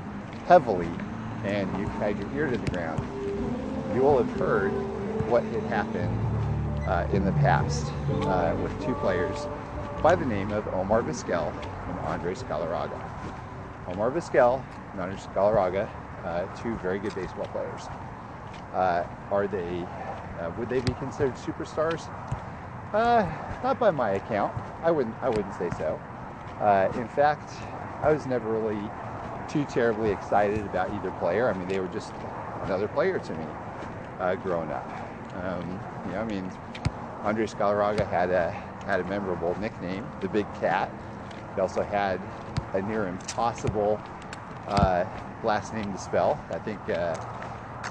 heavily 0.46 0.90
and 1.44 1.78
you've 1.78 1.88
had 1.90 2.18
your 2.18 2.28
ear 2.34 2.50
to 2.50 2.56
the 2.56 2.66
ground, 2.68 3.17
you 3.94 4.02
will 4.02 4.18
have 4.18 4.30
heard 4.38 4.70
what 5.30 5.42
had 5.44 5.62
happened 5.64 6.28
uh, 6.88 7.06
in 7.12 7.24
the 7.24 7.32
past 7.32 7.92
uh, 8.26 8.54
with 8.62 8.84
two 8.84 8.94
players 8.96 9.46
by 10.02 10.14
the 10.14 10.24
name 10.24 10.52
of 10.52 10.66
Omar 10.74 11.02
Vizquel 11.02 11.52
and 11.88 11.98
Andres 12.00 12.42
Galarraga. 12.44 12.98
Omar 13.88 14.10
Vizquel 14.10 14.62
and 14.92 15.00
Andres 15.00 15.26
Galarraga, 15.34 15.88
uh, 16.24 16.46
two 16.56 16.76
very 16.76 16.98
good 16.98 17.14
baseball 17.14 17.46
players. 17.46 17.88
Uh, 18.74 19.04
are 19.30 19.46
they, 19.46 19.84
uh, 20.40 20.50
would 20.58 20.68
they 20.68 20.80
be 20.80 20.92
considered 20.94 21.34
superstars? 21.34 22.08
Uh, 22.92 23.26
not 23.62 23.78
by 23.78 23.90
my 23.90 24.12
account. 24.12 24.54
I 24.82 24.90
wouldn't, 24.90 25.16
I 25.22 25.28
wouldn't 25.28 25.54
say 25.54 25.70
so. 25.70 26.00
In 26.94 27.08
fact, 27.08 27.52
I 28.02 28.12
was 28.12 28.26
never 28.26 28.50
really 28.50 28.90
too 29.48 29.64
terribly 29.64 30.10
excited 30.10 30.64
about 30.66 30.92
either 30.92 31.10
player. 31.10 31.48
I 31.48 31.52
mean, 31.54 31.68
they 31.68 31.80
were 31.80 31.88
just 31.88 32.12
another 32.64 32.88
player 32.88 33.18
to 33.18 33.34
me 33.34 33.44
uh, 34.20 34.34
growing 34.36 34.70
up. 34.70 34.88
Um, 35.42 35.80
you 36.06 36.12
know, 36.12 36.20
I 36.20 36.24
mean, 36.24 36.50
Andres 37.22 37.54
Galarraga 37.54 38.08
had 38.08 38.30
a 38.30 38.50
had 38.86 39.00
a 39.00 39.04
memorable 39.04 39.54
nickname, 39.60 40.06
the 40.20 40.28
Big 40.28 40.46
Cat. 40.60 40.90
He 41.54 41.60
also 41.60 41.82
had 41.82 42.20
a 42.72 42.82
near 42.82 43.06
impossible 43.06 44.00
uh, 44.66 45.04
last 45.42 45.74
name 45.74 45.92
to 45.92 45.98
spell. 45.98 46.42
I 46.50 46.58
think 46.58 46.80
uh, 46.88 47.16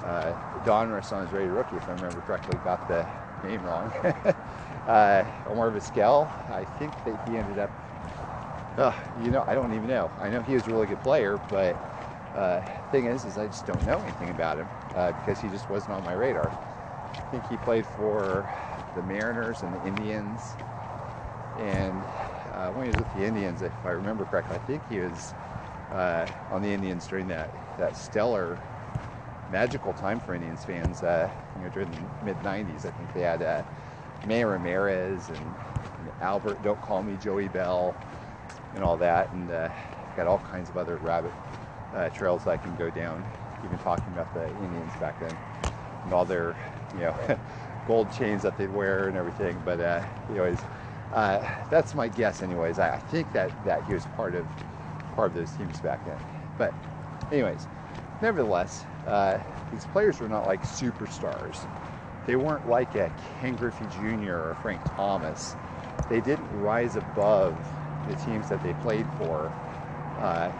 uh, 0.04 0.34
Donruss 0.64 1.12
on 1.12 1.24
his 1.24 1.32
rated 1.32 1.52
rookie, 1.52 1.76
if 1.76 1.88
I 1.88 1.92
remember 1.92 2.20
correctly, 2.22 2.56
got 2.64 2.86
the 2.88 3.06
name 3.44 3.62
wrong. 3.62 3.92
uh, 4.88 5.24
Omar 5.46 5.70
Vizquel, 5.70 6.28
I 6.50 6.64
think 6.78 6.92
that 7.04 7.28
he 7.28 7.36
ended 7.36 7.58
up, 7.58 7.70
uh, 8.76 8.92
you 9.22 9.30
know, 9.30 9.44
I 9.46 9.54
don't 9.54 9.72
even 9.72 9.88
know. 9.88 10.10
I 10.18 10.30
know 10.30 10.42
he 10.42 10.54
was 10.54 10.66
a 10.66 10.70
really 10.70 10.86
good 10.86 11.02
player, 11.02 11.38
but 11.48 11.76
uh, 12.34 12.60
thing 12.90 13.06
is, 13.06 13.24
is 13.24 13.38
I 13.38 13.46
just 13.46 13.66
don't 13.66 13.84
know 13.86 13.98
anything 14.00 14.30
about 14.30 14.58
him 14.58 14.68
uh, 14.94 15.12
because 15.12 15.40
he 15.40 15.48
just 15.50 15.68
wasn't 15.68 15.96
on 15.96 16.04
my 16.04 16.12
radar. 16.12 16.56
I 17.18 17.24
think 17.30 17.46
he 17.46 17.58
played 17.58 17.86
for 17.86 18.52
the 18.94 19.02
Mariners 19.02 19.62
and 19.62 19.74
the 19.74 19.82
Indians, 19.82 20.58
and 21.56 22.06
uh, 22.50 22.70
when 22.70 22.84
he 22.84 22.88
was 22.88 22.98
with 22.98 23.12
the 23.12 23.24
Indians, 23.24 23.62
if 23.62 23.84
I 23.84 23.90
remember 23.90 24.26
correctly, 24.26 24.56
I 24.56 24.60
think 24.60 24.84
he 24.86 25.00
was 25.00 25.34
uh, 25.90 26.28
on 26.50 26.62
the 26.62 26.72
Indians 26.72 27.06
during 27.06 27.28
that, 27.28 27.52
that 27.76 27.96
stellar, 27.96 28.66
magical 29.48 29.94
time 29.94 30.20
for 30.20 30.34
Indians 30.34 30.64
fans. 30.64 31.02
Uh, 31.02 31.30
you 31.54 31.62
know, 31.62 31.70
during 31.70 31.90
the 31.90 32.10
mid 32.20 32.42
'90s, 32.42 32.84
I 32.86 32.90
think 32.92 33.12
they 33.12 33.22
had 33.22 33.42
uh, 33.42 33.64
Manny 34.22 34.44
Ramirez 34.44 35.30
and, 35.30 35.58
and 35.98 36.12
Albert. 36.20 36.62
Don't 36.62 36.80
call 36.80 37.02
me 37.02 37.16
Joey 37.18 37.48
Belle. 37.48 38.00
and 38.72 38.84
all 38.84 38.98
that, 38.98 39.32
and 39.32 39.50
uh, 39.50 39.70
got 40.16 40.26
all 40.26 40.40
kinds 40.40 40.70
of 40.70 40.76
other 40.76 40.98
rabbit 40.98 41.36
uh, 41.92 42.10
trails 42.10 42.46
I 42.46 42.58
can 42.58 42.76
go 42.76 42.90
down. 42.90 43.30
Even 43.64 43.78
talking 43.78 44.12
about 44.12 44.32
the 44.34 44.46
Indians 44.62 44.92
back 45.00 45.18
then 45.18 45.36
and 46.04 46.12
all 46.12 46.24
their, 46.24 46.56
you 46.94 47.00
know, 47.00 47.14
gold 47.86 48.10
chains 48.12 48.42
that 48.42 48.56
they'd 48.56 48.70
wear 48.70 49.08
and 49.08 49.16
everything. 49.16 49.60
But 49.64 49.80
uh, 49.80 50.02
anyways, 50.28 50.58
uh, 51.12 51.40
that's 51.70 51.94
my 51.94 52.08
guess. 52.08 52.42
Anyways, 52.42 52.78
I, 52.78 52.94
I 52.94 52.98
think 52.98 53.32
that 53.32 53.50
that 53.64 53.84
he 53.84 53.94
was 53.94 54.06
part 54.16 54.34
of 54.34 54.46
part 55.14 55.28
of 55.28 55.34
those 55.34 55.50
teams 55.52 55.80
back 55.80 56.04
then. 56.04 56.18
But 56.56 56.74
anyways, 57.32 57.66
nevertheless, 58.20 58.84
uh, 59.06 59.38
these 59.72 59.84
players 59.86 60.20
were 60.20 60.28
not 60.28 60.46
like 60.46 60.62
superstars. 60.62 61.66
They 62.26 62.36
weren't 62.36 62.68
like 62.68 62.94
a 62.94 63.10
Ken 63.40 63.56
Griffey 63.56 63.86
Jr. 63.86 64.32
or 64.32 64.56
Frank 64.60 64.82
Thomas. 64.96 65.56
They 66.08 66.20
didn't 66.20 66.48
rise 66.52 66.96
above 66.96 67.56
the 68.06 68.14
teams 68.14 68.48
that 68.48 68.62
they 68.62 68.74
played 68.74 69.06
for 69.16 69.50
uh, 70.20 70.50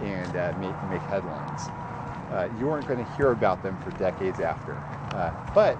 and 0.00 0.36
uh, 0.36 0.52
make, 0.56 0.82
make 0.88 1.02
headlines. 1.02 1.70
Uh, 2.30 2.48
you 2.58 2.66
weren't 2.66 2.86
going 2.86 3.04
to 3.04 3.12
hear 3.12 3.30
about 3.30 3.62
them 3.62 3.78
for 3.78 3.90
decades 3.92 4.40
after. 4.40 4.82
Uh, 5.12 5.32
but 5.54 5.78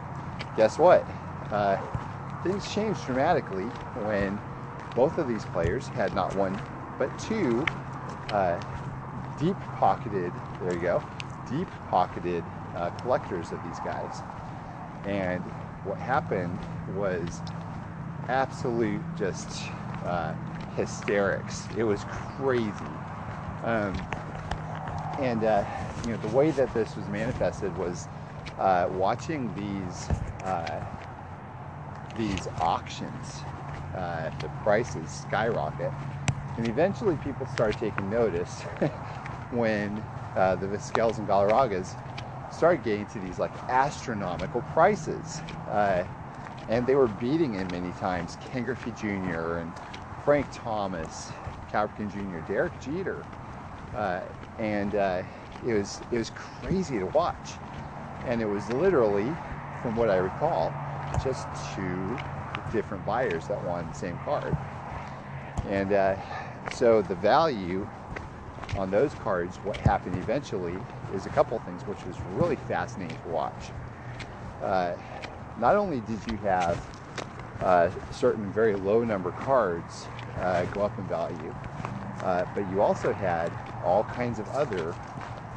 guess 0.56 0.78
what? 0.78 1.06
Uh, 1.50 1.76
things 2.42 2.66
changed 2.66 3.04
dramatically 3.04 3.72
when 3.94 4.40
both 4.94 5.18
of 5.18 5.28
these 5.28 5.44
players 5.44 5.88
had 5.88 6.14
not 6.14 6.34
one 6.34 6.60
but 6.98 7.16
two 7.18 7.68
uh, 8.30 8.58
deep 9.36 9.56
pocketed, 9.72 10.34
there 10.60 10.74
you 10.74 10.80
go, 10.82 11.04
deep 11.46 11.68
pocketed 11.86 12.44
collectors 13.00 13.52
of 13.52 13.62
these 13.62 13.80
guys. 13.80 14.22
And 15.04 15.50
what 15.84 15.98
happened 16.00 16.60
was 16.86 17.42
absolute 18.28 19.04
just 19.16 19.70
uh, 20.04 20.34
hysterics. 20.76 21.68
It 21.74 21.84
was 21.84 22.04
crazy. 22.04 23.00
Um, 23.62 24.06
and 25.18 25.44
uh, 25.44 25.64
you 26.04 26.12
know 26.12 26.18
the 26.18 26.37
way 26.37 26.50
that 26.50 26.72
this 26.72 26.96
was 26.96 27.06
manifested 27.08 27.76
was 27.76 28.08
uh, 28.58 28.87
watching 28.90 29.52
these 29.54 30.08
uh, 30.44 30.80
these 32.16 32.48
auctions. 32.60 33.42
Uh, 33.94 34.30
the 34.42 34.48
prices 34.62 35.10
skyrocket, 35.10 35.92
and 36.56 36.66
eventually 36.66 37.16
people 37.16 37.46
started 37.46 37.78
taking 37.78 38.10
notice 38.10 38.62
when 39.50 40.04
uh, 40.37 40.54
the 40.56 40.66
Vizquels 40.66 41.18
and 41.18 41.26
Galarragas 41.26 41.96
started 42.50 42.84
getting 42.84 43.06
to 43.06 43.18
these 43.18 43.38
like 43.38 43.52
astronomical 43.68 44.62
prices. 44.75 45.40
Uh, 45.70 46.04
and 46.68 46.87
they 46.87 46.94
were 46.94 47.08
beating 47.08 47.54
him 47.54 47.70
many 47.70 47.92
times. 47.92 48.37
Ken 48.40 48.64
Griffey 48.64 48.92
Jr. 48.92 49.56
and 49.56 49.72
Frank 50.25 50.46
Thomas, 50.52 51.32
Cal 51.70 51.88
Ripken 51.88 52.10
Jr., 52.10 52.40
Derek 52.46 52.78
Jeter. 52.78 53.25
Uh, 53.94 54.20
and 54.58 54.94
uh, 54.94 55.22
it 55.66 55.72
was 55.72 56.02
it 56.10 56.18
was 56.18 56.30
crazy 56.30 56.98
to 56.98 57.06
watch. 57.06 57.58
And 58.26 58.42
it 58.42 58.46
was 58.46 58.68
literally, 58.68 59.36
from 59.82 59.96
what 59.96 60.10
I 60.10 60.16
recall, 60.16 60.74
just 61.22 61.46
two 61.74 62.18
different 62.70 63.04
buyers 63.06 63.46
that 63.46 63.62
won 63.62 63.88
the 63.88 63.94
same 63.94 64.18
card. 64.18 64.54
And 65.68 65.92
uh, 65.92 66.16
so 66.68 67.02
the 67.02 67.14
value 67.14 67.88
on 68.74 68.90
those 68.90 69.14
cards, 69.14 69.58
what 69.62 69.78
happened 69.78 70.16
eventually 70.18 70.74
is 71.12 71.26
a 71.26 71.30
couple 71.30 71.58
things, 71.60 71.86
which 71.86 72.04
was 72.04 72.20
really 72.20 72.56
fascinating 72.56 73.16
to 73.22 73.28
watch. 73.28 73.72
Uh, 74.62 74.94
not 75.56 75.76
only 75.76 76.00
did 76.00 76.26
you 76.26 76.36
have 76.38 76.78
uh, 77.60 77.90
certain 78.10 78.52
very 78.52 78.74
low 78.74 79.04
number 79.04 79.32
cards 79.32 80.08
uh, 80.40 80.64
go 80.66 80.82
up 80.82 80.98
in 80.98 81.04
value, 81.06 81.54
uh, 82.22 82.44
but 82.54 82.66
you 82.66 82.80
also 82.80 83.12
had 83.12 83.50
all 83.85 84.04
kinds 84.04 84.38
of 84.38 84.49
other 84.50 84.94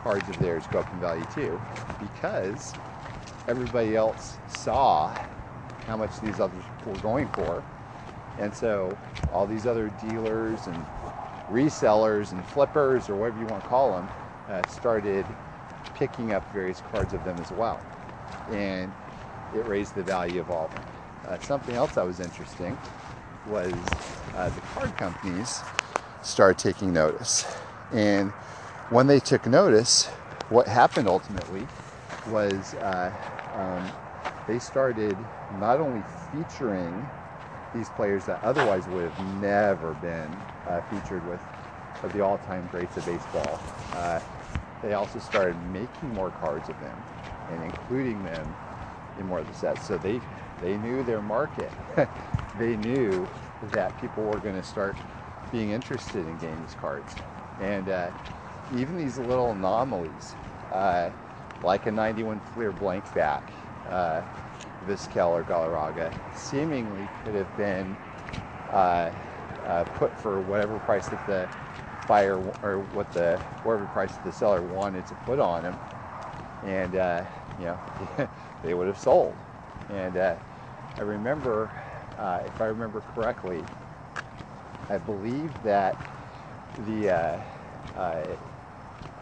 cards 0.03 0.27
of 0.29 0.39
theirs 0.39 0.65
go 0.67 0.79
up 0.79 0.91
in 0.93 0.99
value 0.99 1.25
too, 1.33 1.59
because 1.99 2.75
everybody 3.47 3.95
else 3.95 4.37
saw 4.47 5.09
how 5.87 5.97
much 5.97 6.19
these 6.21 6.39
others 6.39 6.63
were 6.85 6.97
going 6.97 7.27
for. 7.29 7.63
And 8.39 8.53
so 8.53 8.97
all 9.31 9.45
these 9.45 9.65
other 9.65 9.89
dealers 10.01 10.67
and 10.67 10.85
resellers 11.49 12.31
and 12.31 12.43
flippers 12.47 13.09
or 13.09 13.15
whatever 13.15 13.39
you 13.39 13.45
want 13.47 13.63
to 13.63 13.69
call 13.69 13.93
them 13.93 14.09
uh, 14.49 14.67
started 14.67 15.25
picking 15.93 16.33
up 16.33 16.51
various 16.53 16.81
cards 16.91 17.13
of 17.13 17.23
them 17.23 17.37
as 17.39 17.51
well. 17.51 17.83
And 18.51 18.91
it 19.55 19.65
raised 19.65 19.95
the 19.95 20.03
value 20.03 20.39
of 20.41 20.49
all 20.49 20.65
of 20.65 20.71
them. 20.71 20.83
Uh, 21.27 21.39
something 21.39 21.75
else 21.75 21.95
that 21.95 22.05
was 22.05 22.19
interesting 22.19 22.77
was 23.49 23.73
uh, 24.35 24.49
the 24.49 24.61
card 24.61 24.95
companies 24.97 25.61
started 26.23 26.57
taking 26.57 26.93
notice. 26.93 27.45
And 27.91 28.31
when 28.89 29.07
they 29.07 29.19
took 29.19 29.45
notice, 29.45 30.09
what 30.49 30.67
happened 30.67 31.07
ultimately 31.07 31.67
was 32.25 32.73
uh, 32.75 33.11
um, 33.53 33.93
they 34.47 34.59
started 34.59 35.17
not 35.49 35.79
only 35.79 36.03
featuring 36.31 37.09
these 37.73 37.89
players 37.89 38.25
that 38.25 38.43
otherwise 38.43 38.87
would 38.87 39.03
have 39.03 39.19
never 39.19 39.93
been 39.93 40.45
uh, 40.67 40.81
featured 40.81 41.25
with 41.25 41.41
of 42.03 42.13
the 42.13 42.21
all-time 42.21 42.67
greats 42.67 42.97
of 42.97 43.05
baseball. 43.05 43.61
Uh, 43.93 44.19
they 44.81 44.93
also 44.93 45.19
started 45.19 45.57
making 45.57 46.13
more 46.13 46.31
cards 46.31 46.69
of 46.69 46.79
them 46.79 47.05
and 47.49 47.63
including 47.63 48.23
them 48.23 48.55
in 49.17 49.27
more 49.27 49.39
of 49.39 49.47
the 49.47 49.53
sets. 49.53 49.83
So 49.83 49.97
they 49.97 50.21
they 50.61 50.77
knew 50.77 51.03
their 51.03 51.21
market. 51.21 51.73
they 52.55 52.75
knew 52.77 53.29
that 53.61 53.97
people 53.97 54.23
were 54.23 54.39
going 54.39 54.55
to 54.55 54.63
start 54.63 54.97
being 55.51 55.69
interested 55.71 56.27
in 56.27 56.37
getting 56.37 56.61
these 56.61 56.75
cards, 56.75 57.17
and 57.61 57.89
uh, 57.89 58.11
even 58.71 58.97
these 58.97 59.17
little 59.17 59.51
anomalies, 59.51 60.35
uh, 60.71 61.11
like 61.63 61.85
a 61.85 61.91
91 61.91 62.41
Fleer 62.41 62.71
blank 62.73 63.13
back, 63.13 63.53
uh, 63.89 64.23
or 64.81 65.43
Galarraga, 65.43 66.13
seemingly 66.33 67.07
could 67.23 67.35
have 67.35 67.55
been 67.55 67.97
uh, 68.69 69.11
uh, 69.65 69.85
put 69.85 70.17
for 70.17 70.41
whatever 70.41 70.79
price 70.79 71.09
that 71.09 71.25
the 71.27 71.49
buyer 72.07 72.39
or 72.63 72.79
what 72.91 73.13
the 73.13 73.41
whatever 73.63 73.87
price 73.87 74.17
the 74.23 74.31
seller 74.31 74.63
wanted 74.63 75.05
to 75.05 75.15
put 75.15 75.39
on 75.39 75.63
them, 75.63 75.79
and 76.63 76.95
uh, 76.95 77.23
you 77.59 77.65
know 77.65 77.79
they 78.63 78.73
would 78.73 78.87
have 78.87 78.97
sold. 78.99 79.37
And 79.89 80.17
uh, 80.17 80.35
I 80.97 81.01
remember, 81.03 81.71
if 82.45 82.61
I 82.61 82.65
remember 82.65 83.01
correctly, 83.01 83.65
I 84.89 84.97
believe 84.97 85.51
that 85.63 85.97
the 86.77 87.09
uh, 87.97 88.23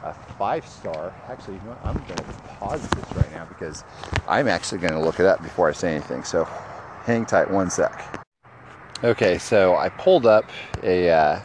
a 0.04 0.14
five 0.38 0.68
star. 0.68 1.14
Actually, 1.28 1.56
you 1.56 1.62
know? 1.62 1.78
I'm 1.84 1.96
going 1.96 2.16
to 2.16 2.24
pause 2.60 2.88
this 2.90 3.16
right 3.16 3.32
now 3.32 3.46
because 3.46 3.84
I'm 4.28 4.48
actually 4.48 4.80
going 4.80 4.94
to 4.94 5.00
look 5.00 5.20
it 5.20 5.26
up 5.26 5.42
before 5.42 5.70
I 5.70 5.74
say 5.74 5.96
anything. 5.96 6.24
So 6.24 6.46
hang 7.04 7.26
tight 7.26 7.50
one 7.50 7.70
sec. 7.70 8.26
Okay, 9.04 9.38
so 9.38 9.76
I 9.76 9.90
pulled 9.90 10.26
up 10.26 10.50
a 10.84 11.10
uh, 11.10 11.40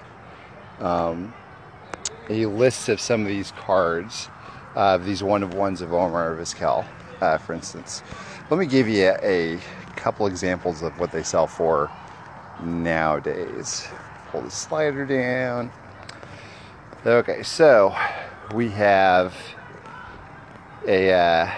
um, 0.80 1.32
a 2.28 2.46
list 2.46 2.88
of 2.88 3.00
some 3.00 3.22
of 3.22 3.28
these 3.28 3.52
cards, 3.52 4.28
uh, 4.74 4.98
these 4.98 5.22
one 5.22 5.42
of 5.42 5.54
ones 5.54 5.80
of 5.80 5.92
Omar 5.92 6.36
Vizquel, 6.36 6.84
uh, 7.20 7.38
for 7.38 7.52
instance. 7.52 8.02
Let 8.50 8.58
me 8.58 8.66
give 8.66 8.88
you 8.88 9.14
a, 9.22 9.54
a, 9.54 9.60
couple 9.96 10.26
examples 10.26 10.82
of 10.82 10.98
what 10.98 11.12
they 11.12 11.22
sell 11.22 11.46
for 11.46 11.90
nowadays. 12.62 13.86
Pull 14.30 14.42
the 14.42 14.50
slider 14.50 15.06
down. 15.06 15.70
Okay, 17.06 17.42
so 17.42 17.94
we 18.54 18.70
have 18.70 19.34
a 20.86 21.12
uh, 21.12 21.50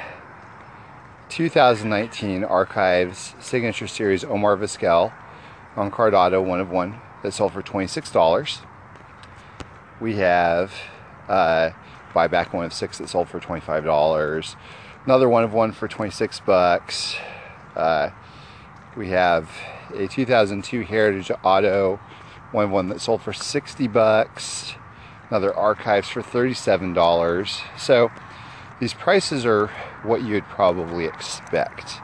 2019 1.28 2.42
Archives 2.42 3.34
Signature 3.38 3.86
Series 3.86 4.24
Omar 4.24 4.56
Vizquel 4.56 5.12
on 5.76 5.90
Card 5.90 6.14
Auto, 6.14 6.42
one 6.42 6.58
of 6.58 6.70
one, 6.70 7.00
that 7.22 7.32
sold 7.32 7.52
for 7.52 7.62
$26 7.62 8.62
we 10.00 10.16
have 10.16 10.72
uh, 11.28 11.70
buyback 12.14 12.52
one 12.52 12.64
of 12.64 12.72
six 12.72 12.98
that 12.98 13.08
sold 13.08 13.28
for 13.28 13.40
$25 13.40 14.56
another 15.04 15.28
one 15.28 15.44
of 15.44 15.52
one 15.52 15.70
for 15.70 15.86
26 15.86 16.40
bucks. 16.40 17.16
Uh, 17.76 18.10
we 18.96 19.08
have 19.10 19.50
a 19.94 20.08
2002 20.08 20.82
heritage 20.82 21.30
auto 21.44 22.00
one 22.52 22.64
of 22.64 22.70
one 22.70 22.88
that 22.88 23.00
sold 23.00 23.22
for 23.22 23.32
60 23.32 23.86
bucks 23.88 24.74
another 25.30 25.54
archives 25.54 26.08
for 26.08 26.22
$37 26.22 27.60
so 27.78 28.10
these 28.80 28.94
prices 28.94 29.46
are 29.46 29.68
what 30.02 30.22
you'd 30.22 30.44
probably 30.44 31.06
expect. 31.06 32.00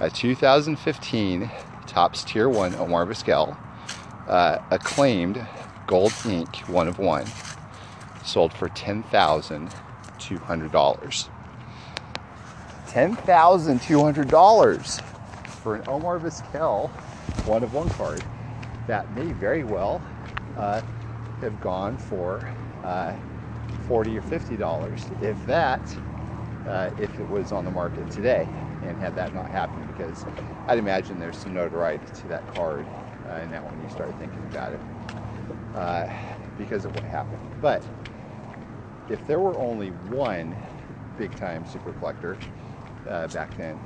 a 0.00 0.08
2015 0.08 1.50
Topps 1.88 2.22
Tier 2.22 2.48
1 2.48 2.76
Omar 2.76 3.04
Vizquel, 3.06 3.56
uh, 4.28 4.58
acclaimed 4.70 5.44
gold 5.86 6.12
ink 6.28 6.58
one 6.68 6.86
of 6.86 6.98
one, 6.98 7.24
sold 8.22 8.52
for 8.52 8.68
$10,200. 8.68 11.30
$10,200 12.86 15.02
for 15.46 15.74
an 15.74 15.82
Omar 15.88 16.20
Vizquel 16.20 16.90
one 17.46 17.62
of 17.62 17.72
one 17.72 17.88
card. 17.90 18.22
That 18.86 19.14
may 19.14 19.32
very 19.32 19.64
well 19.64 20.02
uh, 20.56 20.82
have 21.40 21.60
gone 21.60 21.96
for 21.96 22.46
uh, 22.84 23.14
40 23.86 24.18
or 24.18 24.22
$50, 24.22 25.22
if 25.22 25.46
that, 25.46 25.80
uh, 26.66 26.90
if 26.98 27.16
it 27.18 27.28
was 27.28 27.52
on 27.52 27.64
the 27.64 27.70
market 27.70 28.10
today 28.10 28.46
and 28.82 28.98
had 28.98 29.14
that 29.16 29.34
not 29.34 29.50
happened 29.50 29.86
because 29.96 30.24
I'd 30.68 30.78
imagine 30.78 31.18
there's 31.18 31.38
some 31.38 31.54
notoriety 31.54 32.06
to 32.20 32.28
that 32.28 32.46
card 32.46 32.86
uh, 33.26 33.46
that 33.46 33.64
when 33.64 33.80
you 33.82 33.88
start 33.88 34.14
thinking 34.18 34.44
about 34.44 34.74
it 34.74 34.80
uh, 35.74 36.06
because 36.58 36.84
of 36.84 36.94
what 36.94 37.04
happened. 37.04 37.40
But 37.60 37.82
if 39.08 39.26
there 39.26 39.40
were 39.40 39.58
only 39.58 39.88
one 39.90 40.54
big 41.16 41.34
time 41.34 41.64
super 41.64 41.92
collector 41.92 42.38
uh, 43.08 43.28
back 43.28 43.56
then, 43.56 43.80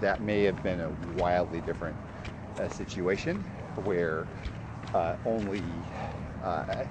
that 0.00 0.20
may 0.20 0.42
have 0.44 0.62
been 0.62 0.80
a 0.80 0.90
wildly 0.90 1.60
different 1.60 1.96
uh, 2.58 2.68
situation 2.68 3.44
where 3.74 4.26
uh, 4.94 5.16
only 5.24 5.86
uh, 6.42 6.84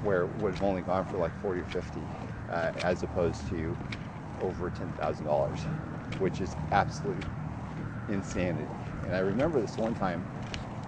where 0.00 0.26
would 0.26 0.52
have 0.52 0.62
only 0.62 0.82
gone 0.82 1.04
for 1.06 1.18
like 1.18 1.34
40 1.40 1.62
or 1.62 1.66
50 1.66 2.08
as 2.50 3.02
opposed 3.02 3.48
to 3.48 3.76
over 4.38 4.70
$10,000 4.70 5.66
which 6.18 6.40
is 6.40 6.56
absolute 6.72 7.26
insanity. 8.08 8.66
And 9.04 9.14
I 9.14 9.20
remember 9.20 9.60
this 9.60 9.76
one 9.76 9.94
time, 9.94 10.24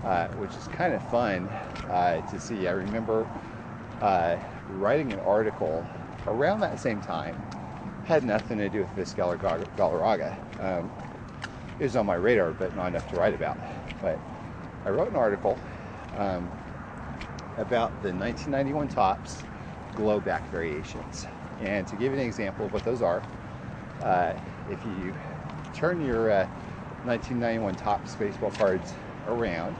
uh, 0.04 0.28
which 0.38 0.50
is 0.50 0.66
kind 0.68 0.94
of 0.94 1.10
fun 1.10 1.46
uh, 1.90 2.20
to 2.30 2.40
see. 2.40 2.68
I 2.68 2.72
remember 2.72 3.28
uh, 4.00 4.36
writing 4.70 5.12
an 5.12 5.20
article 5.20 5.86
around 6.26 6.60
that 6.60 6.78
same 6.78 7.00
time, 7.00 7.34
had 8.04 8.24
nothing 8.24 8.58
to 8.58 8.68
do 8.68 8.80
with 8.96 9.18
or 9.18 9.36
Galarraga. 9.36 10.36
Um, 10.62 10.90
it 11.78 11.84
was 11.84 11.96
on 11.96 12.06
my 12.06 12.14
radar, 12.14 12.52
but 12.52 12.74
not 12.76 12.88
enough 12.88 13.08
to 13.10 13.16
write 13.16 13.34
about. 13.34 13.58
But 14.02 14.18
I 14.84 14.90
wrote 14.90 15.08
an 15.08 15.16
article 15.16 15.58
um, 16.16 16.50
about 17.56 17.90
the 18.02 18.12
1991 18.12 18.88
Topps 18.88 19.44
glow 19.94 20.20
back 20.20 20.48
variations. 20.50 21.26
And 21.60 21.86
to 21.86 21.96
give 21.96 22.12
you 22.12 22.18
an 22.18 22.26
example 22.26 22.66
of 22.66 22.72
what 22.72 22.84
those 22.84 23.02
are, 23.02 23.22
uh, 24.02 24.32
if 24.70 24.78
you 24.84 25.14
turn 25.74 26.04
your 26.04 26.30
uh, 26.30 26.48
1991 27.08 27.74
Topps 27.76 28.14
baseball 28.16 28.50
cards 28.50 28.92
around 29.28 29.74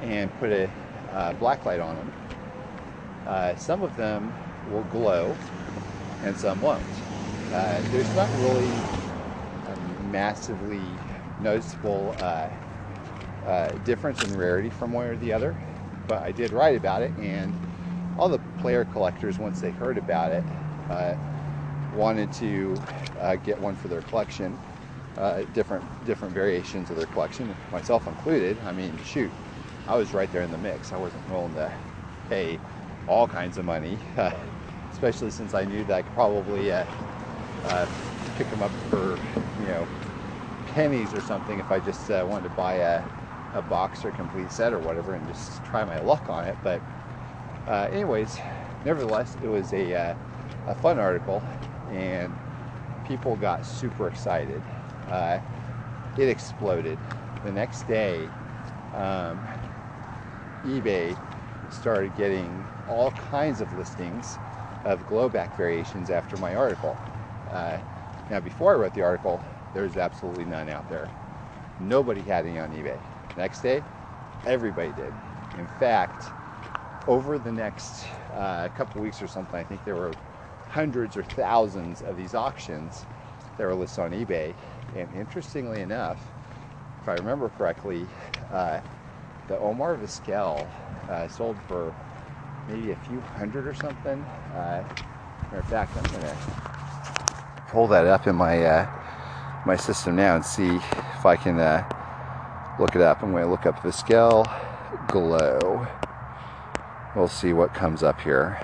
and 0.00 0.32
put 0.38 0.52
a 0.52 0.70
uh, 1.12 1.32
black 1.34 1.66
light 1.66 1.80
on 1.80 1.96
them, 1.96 2.12
uh, 3.26 3.56
some 3.56 3.82
of 3.82 3.96
them 3.96 4.32
will 4.70 4.84
glow 4.84 5.36
and 6.22 6.36
some 6.36 6.60
won't. 6.60 6.80
Uh, 7.52 7.80
there's 7.90 8.14
not 8.14 8.30
really 8.40 8.68
a 8.68 9.76
massively 10.12 10.80
noticeable 11.40 12.14
uh, 12.20 12.48
uh, 13.44 13.72
difference 13.84 14.22
in 14.22 14.36
rarity 14.36 14.70
from 14.70 14.92
one 14.92 15.06
or 15.06 15.16
the 15.16 15.32
other, 15.32 15.56
but 16.06 16.22
I 16.22 16.30
did 16.30 16.52
write 16.52 16.76
about 16.76 17.02
it, 17.02 17.10
and 17.18 17.52
all 18.16 18.28
the 18.28 18.38
player 18.60 18.84
collectors, 18.84 19.36
once 19.40 19.60
they 19.60 19.72
heard 19.72 19.98
about 19.98 20.30
it, 20.30 20.44
wanted 21.96 22.32
to 22.32 22.80
uh, 23.20 23.34
get 23.36 23.60
one 23.60 23.74
for 23.74 23.88
their 23.88 24.02
collection, 24.02 24.56
uh, 25.18 25.42
different 25.54 25.84
different 26.06 26.34
variations 26.34 26.90
of 26.90 26.96
their 26.96 27.06
collection, 27.06 27.54
myself 27.70 28.06
included. 28.06 28.58
I 28.64 28.72
mean, 28.72 28.96
shoot, 29.04 29.30
I 29.86 29.96
was 29.96 30.14
right 30.14 30.30
there 30.32 30.42
in 30.42 30.50
the 30.50 30.58
mix. 30.58 30.92
I 30.92 30.96
wasn't 30.96 31.28
willing 31.30 31.54
to 31.54 31.72
pay 32.28 32.58
all 33.06 33.26
kinds 33.26 33.58
of 33.58 33.64
money, 33.64 33.98
uh, 34.16 34.32
especially 34.92 35.30
since 35.30 35.54
I 35.54 35.64
knew 35.64 35.84
that 35.84 35.94
I 35.94 36.02
could 36.02 36.14
probably 36.14 36.72
uh, 36.72 36.84
uh, 37.64 37.86
pick 38.36 38.48
them 38.50 38.62
up 38.62 38.72
for 38.90 39.18
you 39.60 39.66
know 39.66 39.88
pennies 40.74 41.14
or 41.14 41.20
something 41.20 41.58
if 41.58 41.70
I 41.70 41.80
just 41.80 42.10
uh, 42.10 42.24
wanted 42.28 42.44
to 42.48 42.54
buy 42.54 42.74
a, 42.74 43.02
a 43.54 43.62
box 43.62 44.04
or 44.04 44.12
complete 44.12 44.50
set 44.50 44.72
or 44.72 44.78
whatever 44.78 45.14
and 45.14 45.26
just 45.28 45.64
try 45.64 45.84
my 45.84 45.98
luck 46.00 46.30
on 46.30 46.46
it. 46.46 46.58
But 46.62 46.82
anyways, 47.92 48.38
nevertheless, 48.84 49.36
it 49.42 49.48
was 49.48 49.72
a 49.74 50.16
a 50.68 50.74
fun 50.76 50.98
article 50.98 51.42
and 51.90 52.34
people 53.04 53.36
got 53.36 53.66
super 53.66 54.08
excited. 54.08 54.62
Uh, 55.08 55.38
it 56.16 56.28
exploded. 56.28 56.98
The 57.44 57.52
next 57.52 57.86
day, 57.86 58.28
um, 58.94 59.40
eBay 60.64 61.16
started 61.70 62.14
getting 62.16 62.64
all 62.86 63.10
kinds 63.12 63.60
of 63.60 63.76
listings 63.76 64.38
of 64.84 65.06
glowback 65.06 65.56
variations 65.56 66.10
after 66.10 66.36
my 66.36 66.54
article. 66.54 66.96
Uh, 67.50 67.78
now, 68.30 68.40
before 68.40 68.72
I 68.74 68.76
wrote 68.76 68.94
the 68.94 69.02
article, 69.02 69.42
there 69.74 69.82
was 69.82 69.96
absolutely 69.96 70.44
none 70.44 70.68
out 70.68 70.88
there. 70.88 71.08
Nobody 71.80 72.20
had 72.20 72.46
any 72.46 72.58
on 72.58 72.70
eBay. 72.70 72.98
Next 73.36 73.60
day, 73.60 73.82
everybody 74.46 74.92
did. 74.92 75.12
In 75.58 75.66
fact, 75.78 76.30
over 77.08 77.38
the 77.38 77.52
next 77.52 78.06
uh, 78.34 78.68
couple 78.68 79.00
weeks 79.02 79.20
or 79.20 79.26
something, 79.26 79.58
I 79.58 79.64
think 79.64 79.84
there 79.84 79.96
were 79.96 80.12
hundreds 80.68 81.16
or 81.16 81.22
thousands 81.22 82.02
of 82.02 82.16
these 82.16 82.34
auctions 82.34 83.04
that 83.58 83.66
were 83.66 83.74
listed 83.74 84.04
on 84.04 84.10
eBay. 84.12 84.54
And 84.96 85.08
interestingly 85.14 85.80
enough, 85.80 86.20
if 87.00 87.08
I 87.08 87.14
remember 87.14 87.48
correctly, 87.50 88.06
uh, 88.52 88.80
the 89.48 89.58
Omar 89.58 89.96
Vizquel 89.96 90.66
uh, 91.08 91.28
sold 91.28 91.56
for 91.66 91.94
maybe 92.68 92.92
a 92.92 92.96
few 92.96 93.20
hundred 93.20 93.66
or 93.66 93.74
something. 93.74 94.20
Uh, 94.54 94.84
matter 95.44 95.58
of 95.58 95.68
fact, 95.68 95.96
I'm 95.96 96.04
gonna 96.12 96.36
pull 97.68 97.88
that 97.88 98.06
up 98.06 98.26
in 98.26 98.36
my 98.36 98.64
uh, 98.64 99.02
my 99.66 99.76
system 99.76 100.16
now 100.16 100.36
and 100.36 100.44
see 100.44 100.76
if 100.76 101.26
I 101.26 101.36
can 101.36 101.58
uh, 101.58 101.88
look 102.78 102.94
it 102.94 103.00
up. 103.00 103.22
I'm 103.22 103.30
going 103.30 103.44
to 103.44 103.50
look 103.50 103.66
up 103.66 103.78
Vizquel 103.80 104.44
Glow. 105.08 105.86
We'll 107.14 107.28
see 107.28 107.52
what 107.52 107.74
comes 107.74 108.02
up 108.02 108.20
here. 108.20 108.58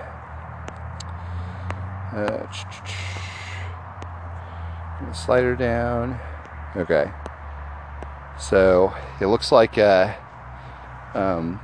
Slider 5.13 5.55
down. 5.57 6.19
Okay. 6.77 7.11
So 8.39 8.95
it 9.21 9.27
looks 9.27 9.53
like 9.53 9.79
uh, 9.79 10.15
um, 11.15 11.61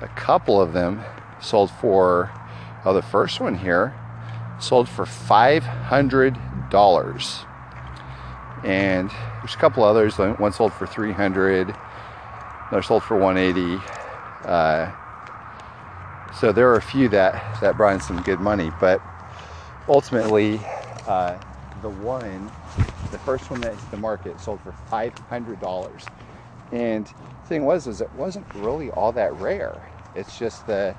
a 0.00 0.08
couple 0.08 0.60
of 0.60 0.72
them 0.72 1.02
sold 1.40 1.70
for, 1.70 2.32
oh, 2.84 2.94
the 2.94 3.02
first 3.02 3.40
one 3.40 3.56
here 3.56 3.94
sold 4.60 4.88
for 4.88 5.04
$500. 5.04 7.44
And 8.64 9.10
there's 9.10 9.54
a 9.54 9.58
couple 9.58 9.84
others. 9.84 10.18
One 10.18 10.52
sold 10.52 10.72
for 10.72 10.84
300 10.86 11.76
another 12.70 12.82
sold 12.82 13.02
for 13.02 13.18
180 13.18 13.82
uh, 14.44 14.92
so 16.38 16.52
there 16.52 16.68
are 16.68 16.76
a 16.76 16.82
few 16.82 17.08
that 17.08 17.58
that 17.62 17.78
brought 17.78 17.94
in 17.94 18.00
some 18.00 18.20
good 18.22 18.40
money 18.40 18.70
but 18.78 19.00
ultimately, 19.88 20.60
uh, 21.06 21.38
the 21.82 21.90
one, 21.90 22.54
the 23.10 23.18
first 23.18 23.50
one 23.50 23.60
that 23.62 23.74
hit 23.78 23.90
the 23.90 23.96
market 23.98 24.40
sold 24.40 24.62
for 24.62 24.72
$500. 24.72 26.10
And 26.72 27.12
thing 27.44 27.64
was, 27.64 27.86
is 27.86 28.00
it 28.00 28.12
wasn't 28.14 28.46
really 28.54 28.90
all 28.90 29.12
that 29.12 29.34
rare. 29.34 29.92
It's 30.14 30.36
just 30.38 30.66
the 30.66 30.96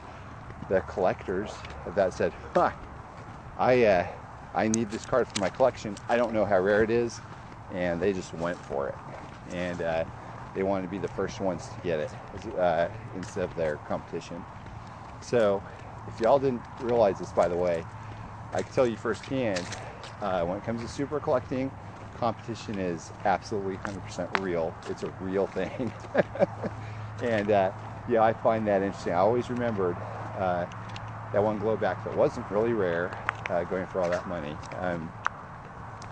the 0.69 0.81
collectors 0.81 1.65
that 1.85 2.13
said, 2.13 2.33
huh, 2.53 2.71
I 3.57 3.83
uh, 3.85 4.07
I 4.55 4.67
need 4.67 4.91
this 4.91 5.05
card 5.05 5.27
for 5.27 5.39
my 5.39 5.49
collection. 5.49 5.97
I 6.09 6.17
don't 6.17 6.33
know 6.33 6.45
how 6.45 6.59
rare 6.59 6.83
it 6.83 6.91
is, 6.91 7.21
and 7.71 8.01
they 8.01 8.13
just 8.13 8.33
went 8.33 8.63
for 8.63 8.89
it, 8.89 8.99
and 9.47 9.81
uh, 9.81 10.05
they 10.53 10.63
wanted 10.63 10.83
to 10.83 10.89
be 10.89 10.99
the 10.99 11.09
first 11.09 11.39
ones 11.41 11.69
to 11.69 11.81
get 11.81 11.99
it 11.99 12.13
uh, 12.57 12.89
instead 13.13 13.45
of 13.45 13.55
their 13.55 13.77
competition. 13.79 14.45
So, 15.21 15.63
if 16.07 16.19
y'all 16.19 16.39
didn't 16.39 16.63
realize 16.79 17.19
this, 17.19 17.33
by 17.33 17.47
the 17.47 17.57
way, 17.57 17.85
I 18.53 18.63
can 18.63 18.71
tell 18.73 18.87
you 18.87 18.97
firsthand. 18.97 19.67
Uh, 20.21 20.43
when 20.43 20.57
it 20.57 20.63
comes 20.63 20.81
to 20.81 20.87
super 20.87 21.19
collecting, 21.19 21.73
competition 22.13 22.77
is 22.77 23.11
absolutely 23.23 23.75
100% 23.75 24.29
real. 24.33 24.77
It's 24.85 25.03
a 25.03 25.09
real 25.19 25.47
thing, 25.47 25.93
and 27.19 27.49
uh, 27.51 27.71
yeah, 28.07 28.21
I 28.21 28.33
find 28.33 28.67
that 28.67 28.81
interesting. 28.81 29.13
I 29.13 29.17
always 29.17 29.49
remembered 29.49 30.01
uh, 30.35 30.67
that 31.31 31.43
one 31.43 31.59
glowback 31.59 32.03
that 32.03 32.13
wasn't 32.13 32.49
really 32.49 32.73
rare, 32.73 33.17
uh, 33.49 33.63
going 33.63 33.87
for 33.87 34.01
all 34.01 34.09
that 34.09 34.25
money. 34.25 34.59
Um, 34.77 35.13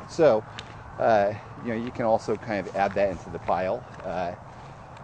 so, 0.08 0.46
uh, 1.00 1.34
you 1.62 1.70
know, 1.70 1.76
you 1.76 1.92
can 1.92 2.06
also 2.06 2.38
kind 2.38 2.66
of 2.68 2.76
add 2.76 2.94
that 2.96 3.10
into 3.10 3.30
the 3.30 3.40
pile. 3.40 3.86
Uh, 4.04 4.34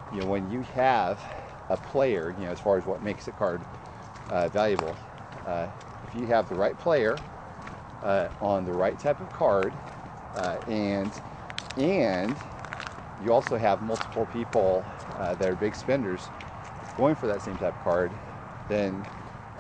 you 0.10 0.20
know, 0.20 0.26
when 0.28 0.50
you 0.50 0.62
have 0.62 1.24
a 1.70 1.78
player, 1.78 2.32
you 2.32 2.46
know, 2.46 2.52
as 2.52 2.60
far 2.60 2.78
as 2.78 2.86
what 2.86 3.02
makes 3.02 3.28
a 3.28 3.32
card 3.34 3.66
valuable, 4.30 5.00
if 6.04 6.16
you 6.16 6.28
have 6.28 6.48
the 6.48 6.56
right 6.56 6.78
player 6.78 7.24
on 8.04 8.66
the 8.66 8.74
right 8.74 8.98
type 9.00 9.20
of 9.20 9.32
card, 9.32 9.74
and 10.68 11.12
and 11.78 12.36
you 13.24 13.32
also 13.32 13.58
have 13.58 13.82
multiple 13.82 14.26
people 14.28 14.86
that 15.18 15.42
are 15.42 15.56
big 15.56 15.76
spenders 15.76 16.30
going 16.98 17.16
for 17.16 17.28
that 17.28 17.42
same 17.42 17.58
type 17.58 17.76
of 17.76 17.84
card, 17.84 18.12
then 18.70 19.06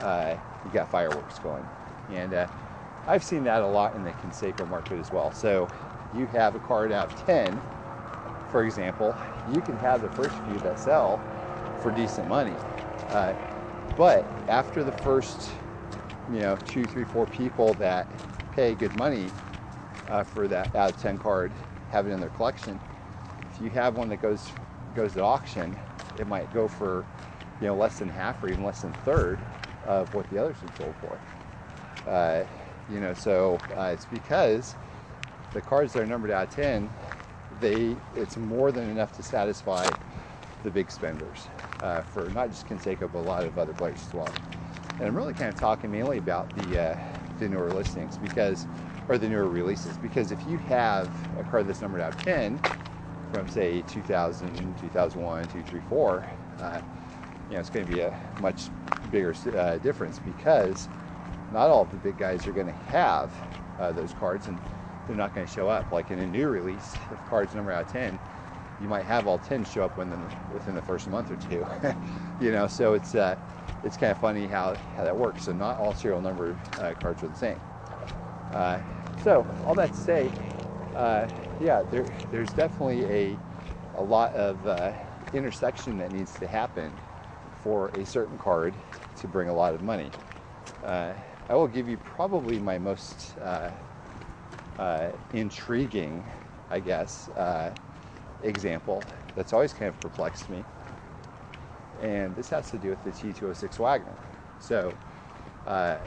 uh, 0.01 0.35
you 0.63 0.71
got 0.71 0.89
fireworks 0.89 1.39
going. 1.39 1.65
And 2.11 2.33
uh, 2.33 2.47
I've 3.07 3.23
seen 3.23 3.43
that 3.45 3.61
a 3.61 3.67
lot 3.67 3.95
in 3.95 4.03
the 4.03 4.11
Canseco 4.11 4.67
market 4.69 4.99
as 4.99 5.11
well. 5.11 5.31
So 5.31 5.69
you 6.15 6.25
have 6.27 6.55
a 6.55 6.59
card 6.59 6.91
out 6.91 7.11
of 7.11 7.25
10, 7.25 7.59
for 8.49 8.63
example, 8.63 9.15
you 9.51 9.61
can 9.61 9.77
have 9.77 10.01
the 10.01 10.09
first 10.09 10.35
few 10.47 10.59
that 10.59 10.79
sell 10.79 11.19
for 11.81 11.91
decent 11.91 12.27
money. 12.27 12.55
Uh, 13.09 13.33
but 13.97 14.25
after 14.47 14.83
the 14.83 14.91
first, 14.91 15.51
you 16.31 16.39
know, 16.39 16.57
two, 16.67 16.83
three, 16.85 17.03
four 17.03 17.25
people 17.25 17.73
that 17.75 18.07
pay 18.55 18.73
good 18.75 18.95
money 18.95 19.29
uh, 20.09 20.23
for 20.23 20.47
that 20.47 20.75
out 20.75 20.93
of 20.93 21.01
10 21.01 21.17
card, 21.17 21.51
have 21.91 22.07
it 22.07 22.11
in 22.11 22.19
their 22.19 22.29
collection, 22.29 22.79
if 23.53 23.61
you 23.61 23.69
have 23.69 23.95
one 23.95 24.09
that 24.09 24.21
goes 24.21 24.51
goes 24.95 25.13
to 25.13 25.21
auction, 25.21 25.77
it 26.19 26.27
might 26.27 26.51
go 26.53 26.67
for 26.67 27.05
you 27.61 27.67
know 27.67 27.75
less 27.75 27.99
than 27.99 28.09
half 28.09 28.43
or 28.43 28.49
even 28.49 28.63
less 28.63 28.81
than 28.81 28.91
third 29.05 29.39
of 29.85 30.13
what 30.13 30.29
the 30.29 30.37
others 30.37 30.55
have 30.61 30.75
sold 30.77 30.95
for. 31.01 32.09
Uh, 32.09 32.43
you 32.91 32.99
know, 32.99 33.13
so 33.13 33.59
uh, 33.77 33.91
it's 33.93 34.05
because 34.05 34.75
the 35.53 35.61
cards 35.61 35.93
that 35.93 35.99
are 35.99 36.05
numbered 36.05 36.31
out 36.31 36.47
of 36.47 36.55
10, 36.55 36.89
they 37.61 37.95
it's 38.15 38.37
more 38.37 38.71
than 38.71 38.89
enough 38.89 39.15
to 39.15 39.23
satisfy 39.23 39.87
the 40.63 40.71
big 40.71 40.89
spenders 40.89 41.47
uh, 41.81 42.01
for 42.01 42.29
not 42.29 42.49
just 42.49 42.67
Canseco 42.67 43.11
but 43.11 43.19
a 43.19 43.21
lot 43.21 43.43
of 43.43 43.57
other 43.57 43.73
players 43.73 44.05
as 44.07 44.13
well. 44.13 44.29
And 44.99 45.07
I'm 45.07 45.15
really 45.15 45.33
kind 45.33 45.49
of 45.49 45.59
talking 45.59 45.91
mainly 45.91 46.17
about 46.17 46.53
the 46.55 46.79
uh, 46.79 46.97
the 47.43 47.49
newer 47.49 47.71
listings 47.71 48.17
because, 48.17 48.67
or 49.07 49.17
the 49.17 49.27
newer 49.27 49.47
releases, 49.47 49.97
because 49.97 50.31
if 50.31 50.45
you 50.47 50.57
have 50.57 51.11
a 51.37 51.43
card 51.43 51.67
that's 51.67 51.81
numbered 51.81 52.01
out 52.01 52.13
of 52.13 52.23
10 52.23 52.59
from 53.31 53.47
say 53.47 53.81
2000, 53.81 54.77
2001, 54.77 55.47
2, 55.47 55.63
3, 55.63 55.81
4, 55.81 56.25
uh, 56.59 56.81
you 57.49 57.55
know, 57.55 57.59
it's 57.59 57.69
going 57.69 57.85
to 57.85 57.91
be 57.91 57.99
a 57.99 58.17
much 58.37 58.69
bigger 59.11 59.35
uh, 59.55 59.77
difference 59.77 60.19
because 60.19 60.87
not 61.51 61.69
all 61.69 61.81
of 61.83 61.91
the 61.91 61.97
big 61.97 62.17
guys 62.17 62.47
are 62.47 62.53
going 62.53 62.67
to 62.67 62.73
have 62.73 63.33
uh, 63.77 63.91
those 63.91 64.13
cards 64.13 64.47
and 64.47 64.59
they're 65.05 65.15
not 65.15 65.33
going 65.33 65.45
to 65.45 65.51
show 65.51 65.67
up. 65.67 65.91
Like 65.91 66.11
in 66.11 66.19
a 66.19 66.27
new 66.27 66.47
release, 66.47 66.95
if 67.11 67.23
cards 67.25 67.53
number 67.53 67.71
out 67.71 67.85
of 67.85 67.91
10, 67.91 68.19
you 68.83 68.89
might 68.89 69.05
have 69.05 69.25
all 69.25 69.39
10 69.39 69.63
show 69.63 69.85
up 69.85 69.95
within, 69.95 70.29
within 70.49 70.75
the 70.75 70.81
first 70.81 71.07
month 71.07 71.31
or 71.31 71.37
two. 71.37 71.65
you 72.39 72.51
know, 72.51 72.67
so 72.67 72.93
it's 72.95 73.15
uh, 73.15 73.37
it's 73.81 73.95
kind 73.95 74.11
of 74.11 74.17
funny 74.17 74.45
how, 74.45 74.77
how 74.93 75.05
that 75.05 75.15
works. 75.15 75.43
So 75.43 75.53
not 75.53 75.77
all 75.77 75.93
serial 75.93 76.19
number 76.19 76.59
uh, 76.77 76.93
cards 76.93 77.23
are 77.23 77.29
the 77.29 77.35
same. 77.35 77.61
Uh, 78.51 78.79
so 79.15 79.47
all 79.63 79.73
that 79.75 79.93
to 79.93 79.97
say, 79.97 80.33
uh, 80.95 81.27
yeah, 81.61 81.81
there, 81.89 82.13
there's 82.29 82.51
definitely 82.51 83.05
a, 83.05 83.39
a 83.95 84.03
lot 84.03 84.33
of 84.33 84.67
uh, 84.67 84.91
intersection 85.31 85.97
that 85.99 86.11
needs 86.11 86.37
to 86.39 86.45
happen 86.45 86.91
for 87.61 87.89
a 87.95 88.03
certain 88.03 88.37
card 88.37 88.75
to 89.15 89.29
bring 89.29 89.47
a 89.47 89.53
lot 89.53 89.73
of 89.73 89.81
money. 89.81 90.11
Uh, 90.83 91.13
I 91.47 91.55
will 91.55 91.69
give 91.69 91.87
you 91.87 91.97
probably 91.97 92.59
my 92.59 92.77
most 92.79 93.37
intriguing, 95.31 96.25
I 96.69 96.81
guess, 96.81 97.29
example 98.43 99.03
that's 99.35 99.53
always 99.53 99.73
kind 99.73 99.89
of 99.89 99.99
perplexed 99.99 100.49
me. 100.49 100.63
And 102.01 102.35
this 102.35 102.49
has 102.49 102.69
to 102.71 102.77
do 102.77 102.89
with 102.89 103.03
the 103.03 103.11
T206 103.11 103.79
Wagner. 103.79 104.15
So, 104.59 104.93
uh, 105.65 105.97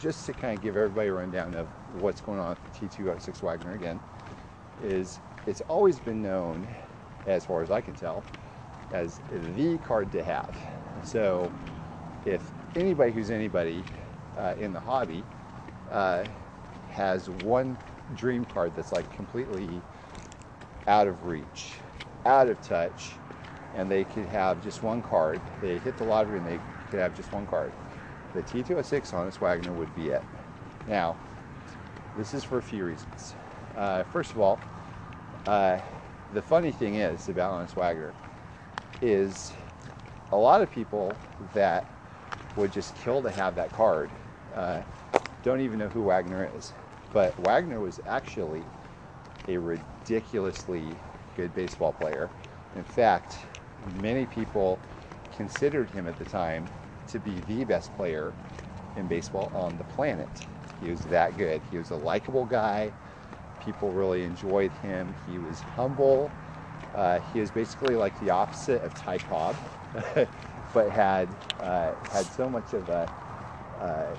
just 0.00 0.24
to 0.26 0.32
kind 0.32 0.56
of 0.56 0.62
give 0.62 0.76
everybody 0.76 1.08
a 1.08 1.12
rundown 1.12 1.54
of 1.54 1.66
what's 2.00 2.20
going 2.20 2.38
on 2.38 2.50
with 2.50 2.80
the 2.80 2.88
T206 2.88 3.42
Wagner 3.42 3.74
again, 3.74 4.00
is 4.82 5.20
it's 5.46 5.60
always 5.62 5.98
been 5.98 6.22
known, 6.22 6.66
as 7.26 7.44
far 7.44 7.62
as 7.62 7.70
I 7.70 7.80
can 7.80 7.94
tell, 7.94 8.24
as 8.92 9.20
the 9.56 9.78
card 9.78 10.10
to 10.12 10.22
have. 10.22 10.56
So 11.04 11.52
if 12.24 12.42
anybody 12.76 13.12
who's 13.12 13.30
anybody 13.30 13.84
uh, 14.38 14.54
in 14.58 14.72
the 14.72 14.80
hobby 14.80 15.22
uh, 15.90 16.24
has 16.90 17.28
one 17.28 17.76
dream 18.16 18.44
card 18.44 18.74
that's 18.74 18.92
like 18.92 19.10
completely 19.14 19.80
out 20.86 21.06
of 21.06 21.24
reach, 21.24 21.74
out 22.24 22.48
of 22.48 22.60
touch, 22.62 23.12
and 23.74 23.90
they 23.90 24.04
could 24.04 24.26
have 24.26 24.62
just 24.62 24.82
one 24.82 25.02
card, 25.02 25.40
they 25.60 25.78
hit 25.78 25.96
the 25.96 26.04
lottery 26.04 26.38
and 26.38 26.46
they 26.46 26.60
could 26.90 27.00
have 27.00 27.14
just 27.14 27.32
one 27.32 27.46
card. 27.46 27.72
The 28.34 28.42
T206 28.42 29.12
Honus 29.12 29.40
Wagner 29.40 29.72
would 29.72 29.94
be 29.94 30.08
it. 30.08 30.24
Now, 30.86 31.16
this 32.16 32.34
is 32.34 32.44
for 32.44 32.58
a 32.58 32.62
few 32.62 32.84
reasons. 32.84 33.34
Uh, 33.76 34.02
first 34.04 34.32
of 34.32 34.40
all, 34.40 34.60
uh, 35.46 35.78
the 36.32 36.42
funny 36.42 36.72
thing 36.72 36.96
is 36.96 37.28
about 37.28 37.52
Honus 37.52 37.74
Wagner 37.76 38.14
is 39.00 39.52
a 40.32 40.36
lot 40.36 40.62
of 40.62 40.70
people 40.70 41.16
that 41.54 41.86
would 42.56 42.72
just 42.72 42.94
kill 42.96 43.22
to 43.22 43.30
have 43.30 43.54
that 43.54 43.72
card 43.72 44.10
uh, 44.54 44.80
don't 45.42 45.60
even 45.60 45.78
know 45.78 45.88
who 45.88 46.02
Wagner 46.02 46.50
is. 46.54 46.72
But 47.12 47.38
Wagner 47.38 47.80
was 47.80 48.00
actually 48.06 48.62
a 49.48 49.56
ridiculously 50.00 50.84
good 51.36 51.54
baseball 51.54 51.92
player. 51.92 52.28
In 52.76 52.84
fact, 52.84 53.36
many 54.00 54.26
people 54.26 54.78
considered 55.36 55.90
him 55.90 56.06
at 56.06 56.18
the 56.18 56.24
time 56.24 56.68
to 57.08 57.18
be 57.18 57.34
the 57.48 57.64
best 57.64 57.94
player 57.96 58.32
in 58.96 59.06
baseball 59.06 59.50
on 59.54 59.76
the 59.78 59.84
planet. 59.84 60.28
He 60.82 60.90
was 60.90 61.00
that 61.02 61.36
good. 61.36 61.60
He 61.70 61.78
was 61.78 61.90
a 61.90 61.96
likable 61.96 62.44
guy. 62.44 62.92
People 63.64 63.92
really 63.92 64.22
enjoyed 64.22 64.72
him. 64.82 65.14
He 65.28 65.38
was 65.38 65.60
humble. 65.60 66.30
Uh, 66.94 67.20
he 67.32 67.40
was 67.40 67.50
basically 67.50 67.94
like 67.94 68.18
the 68.20 68.30
opposite 68.30 68.82
of 68.82 68.94
Ty 68.94 69.18
Cobb, 69.18 69.56
but 70.74 70.90
had 70.90 71.28
uh, 71.60 71.92
had 72.10 72.26
so 72.26 72.48
much 72.48 72.72
of 72.72 72.88
a 72.88 73.12
uh, 73.80 74.16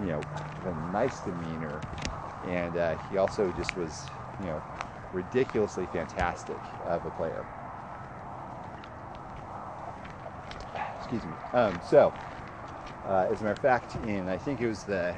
you 0.00 0.08
know 0.08 0.20
a 0.64 0.92
nice 0.92 1.20
demeanor, 1.20 1.80
and 2.46 2.76
uh, 2.76 2.96
he 3.08 3.18
also 3.18 3.52
just 3.56 3.76
was 3.76 4.06
you 4.40 4.46
know 4.46 4.62
ridiculously 5.12 5.86
fantastic 5.92 6.58
of 6.84 7.04
a 7.04 7.10
player. 7.10 7.46
Excuse 10.98 11.24
me. 11.24 11.32
Um, 11.52 11.78
so, 11.88 12.12
uh, 13.06 13.28
as 13.30 13.40
a 13.40 13.44
matter 13.44 13.52
of 13.52 13.58
fact, 13.58 13.96
in 14.06 14.28
I 14.28 14.38
think 14.38 14.60
it 14.60 14.68
was 14.68 14.84
the 14.84 15.14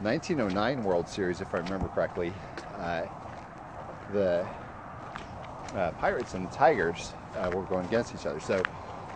1909 0.00 0.78
uh, 0.78 0.82
World 0.82 1.08
Series, 1.08 1.40
if 1.40 1.54
I 1.54 1.58
remember 1.58 1.88
correctly, 1.88 2.32
the 4.12 4.46
uh, 5.74 5.90
Pirates 5.92 6.34
and 6.34 6.46
the 6.46 6.54
Tigers 6.54 7.12
uh, 7.36 7.50
were 7.52 7.62
going 7.64 7.86
against 7.86 8.14
each 8.14 8.26
other. 8.26 8.40
So, 8.40 8.62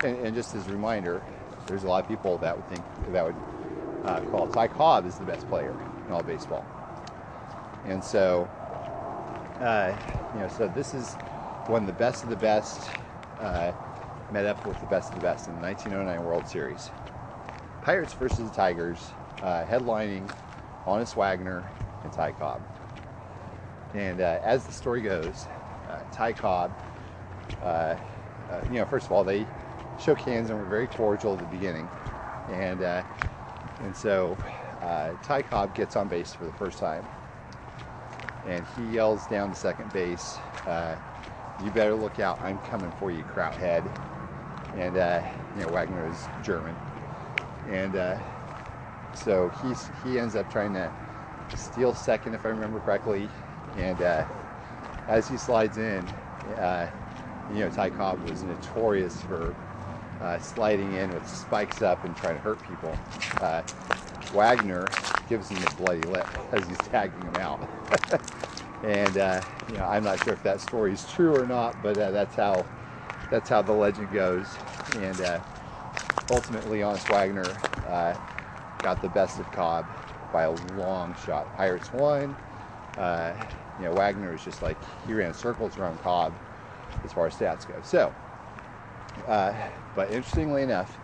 and, 0.02 0.16
and, 0.18 0.34
just 0.34 0.54
as 0.54 0.66
a 0.66 0.72
reminder, 0.72 1.22
there's 1.66 1.84
a 1.84 1.86
lot 1.86 2.02
of 2.02 2.08
people 2.08 2.38
that 2.38 2.56
would 2.56 2.68
think 2.68 2.84
that 3.12 3.24
would 3.24 3.36
uh, 4.04 4.20
call 4.30 4.48
Ty 4.48 4.68
Cobb 4.68 5.06
is 5.06 5.16
the 5.16 5.24
best 5.24 5.48
player 5.48 5.74
in 6.06 6.12
all 6.12 6.22
baseball. 6.22 6.66
And 7.84 8.02
so, 8.02 8.48
uh, 9.60 9.92
you 10.34 10.40
know, 10.40 10.48
so 10.48 10.68
this 10.68 10.94
is 10.94 11.16
one 11.66 11.82
of 11.82 11.86
the 11.86 11.92
best 11.92 12.22
of 12.22 12.30
the 12.30 12.36
best 12.36 12.90
uh, 13.40 13.72
met 14.30 14.46
up 14.46 14.64
with 14.64 14.80
the 14.80 14.86
best 14.86 15.10
of 15.10 15.16
the 15.16 15.22
best 15.22 15.48
in 15.48 15.54
the 15.54 15.62
1909 15.62 16.24
World 16.24 16.46
Series. 16.46 16.90
Pirates 17.82 18.12
versus 18.14 18.50
the 18.50 18.54
Tigers, 18.54 19.12
uh, 19.42 19.64
headlining 19.64 20.28
Honus 20.86 21.14
Wagner 21.14 21.70
and 22.02 22.12
Ty 22.12 22.32
Cobb. 22.32 22.62
And 23.94 24.20
as 24.20 24.66
the 24.66 24.72
story 24.72 25.00
goes, 25.00 25.46
uh, 25.88 26.00
Ty 26.12 26.34
Cobb 26.34 26.72
uh, 27.62 27.96
uh, 28.50 28.62
you 28.70 28.78
know, 28.78 28.84
first 28.84 29.06
of 29.06 29.12
all, 29.12 29.24
they 29.24 29.46
shook 29.98 30.20
hands 30.20 30.50
and 30.50 30.58
were 30.58 30.64
very 30.66 30.86
cordial 30.86 31.34
at 31.34 31.40
the 31.40 31.46
beginning, 31.46 31.88
and 32.48 32.82
uh, 32.82 33.02
and 33.80 33.94
so 33.94 34.38
uh, 34.80 35.12
Ty 35.22 35.42
Cobb 35.42 35.74
gets 35.74 35.96
on 35.96 36.08
base 36.08 36.34
for 36.34 36.44
the 36.44 36.52
first 36.52 36.78
time, 36.78 37.04
and 38.48 38.66
he 38.66 38.82
yells 38.84 39.26
down 39.26 39.50
to 39.50 39.56
second 39.56 39.92
base, 39.92 40.40
uh, 40.66 40.96
"You 41.58 41.70
better 41.70 41.94
look 41.94 42.18
out! 42.18 42.38
I'm 42.42 42.58
coming 42.58 42.92
for 42.92 43.10
you, 43.10 43.24
Krauthead." 43.24 43.92
And 44.74 44.96
uh, 44.96 45.22
you 45.54 45.62
know, 45.62 45.70
Wagner 45.70 46.06
is 46.06 46.30
German, 46.42 46.76
and 47.66 47.94
uh, 47.96 48.18
so 49.14 49.50
he's 49.50 49.90
he 50.02 50.18
ends 50.18 50.34
up 50.36 50.48
trying 50.48 50.72
to 50.74 50.92
steal 51.54 51.94
second, 51.94 52.34
if 52.34 52.46
I 52.46 52.50
remember 52.50 52.80
correctly, 52.80 53.30
and 53.76 54.00
uh, 54.02 54.24
as 55.08 55.28
he 55.28 55.36
slides 55.36 55.78
in, 55.78 56.08
uh, 56.56 56.88
you 57.50 57.60
know, 57.60 57.70
Ty 57.70 57.90
Cobb 57.90 58.22
was 58.22 58.42
notorious 58.44 59.22
for 59.22 59.54
uh, 60.20 60.38
sliding 60.38 60.92
in 60.94 61.12
with 61.12 61.28
spikes 61.28 61.82
up 61.82 62.04
and 62.04 62.16
trying 62.16 62.36
to 62.36 62.42
hurt 62.42 62.62
people. 62.62 62.98
Wagner 64.32 64.90
gives 65.28 65.50
him 65.50 65.64
a 65.64 65.68
bloody 65.68 66.06
lip 66.06 66.28
as 66.52 66.66
he's 66.66 66.80
tagging 66.82 67.24
him 67.24 67.36
out. 67.36 67.62
and 68.82 69.16
uh, 69.16 69.42
you 69.68 69.76
know, 69.76 69.84
I'm 69.84 70.04
not 70.04 70.20
sure 70.20 70.34
if 70.34 70.42
that 70.42 70.60
story 70.60 70.92
is 70.92 71.06
true 71.06 71.34
or 71.34 71.46
not, 71.46 71.80
but 71.82 71.98
uh, 71.98 72.10
that's 72.10 72.36
how 72.36 72.68
that's 73.30 73.48
how 73.48 73.62
the 73.62 73.74
legend 73.74 74.12
goes. 74.12 74.58
And 74.94 75.20
uh, 75.20 75.40
ultimately, 76.30 76.80
Honus 76.80 77.08
Wagner 77.08 77.64
uh, 77.84 78.16
got 78.82 79.00
the 79.00 79.08
best 79.08 79.38
of 79.38 79.50
Cobb 79.50 79.90
by 80.32 80.44
a 80.44 80.52
long 80.52 81.14
shot. 81.14 81.52
Pirates 81.52 81.92
won. 81.92 82.36
Uh, 82.96 83.34
you 83.78 83.84
know, 83.84 83.94
Wagner 83.94 84.32
was 84.32 84.42
just 84.42 84.62
like 84.62 84.84
he 85.04 85.14
ran 85.14 85.34
circles 85.34 85.78
around 85.78 85.98
Cobb 86.00 86.38
as 87.04 87.12
far 87.12 87.26
as 87.26 87.36
stats 87.36 87.66
go. 87.66 87.80
So, 87.82 88.14
uh, 89.26 89.54
but 89.94 90.10
interestingly 90.10 90.62
enough, 90.62 90.98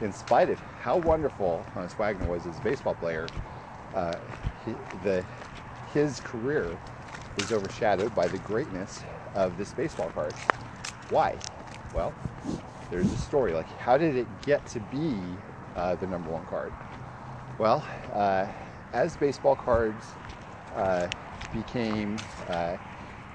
in 0.00 0.12
spite 0.12 0.50
of 0.50 0.60
how 0.60 0.96
wonderful 0.96 1.70
Honus 1.74 1.96
Wagner 1.98 2.26
was 2.26 2.46
as 2.46 2.58
a 2.58 2.62
baseball 2.62 2.94
player, 2.94 3.34
he, 4.64 4.76
the 4.92 5.26
his 5.92 6.20
career 6.20 6.78
is 7.36 7.52
overshadowed 7.52 8.14
by 8.14 8.28
the 8.28 8.38
greatness 8.38 9.02
of 9.34 9.56
this 9.56 9.72
baseball 9.72 10.10
card. 10.10 10.34
Why? 11.08 11.34
Well, 11.92 12.14
there's 12.90 13.12
a 13.12 13.16
story. 13.16 13.52
Like, 13.52 13.76
how 13.78 13.96
did 13.98 14.16
it 14.16 14.26
get 14.44 14.66
to 14.66 14.80
be 14.80 15.36
uh, 15.76 15.96
the 15.96 16.06
number 16.06 16.30
one 16.30 16.44
card? 16.46 16.72
Well, 17.58 17.84
uh, 18.12 18.46
as 18.92 19.16
baseball 19.16 19.56
cards 19.56 20.14
uh, 20.74 21.08
became, 21.52 22.18
uh, 22.48 22.76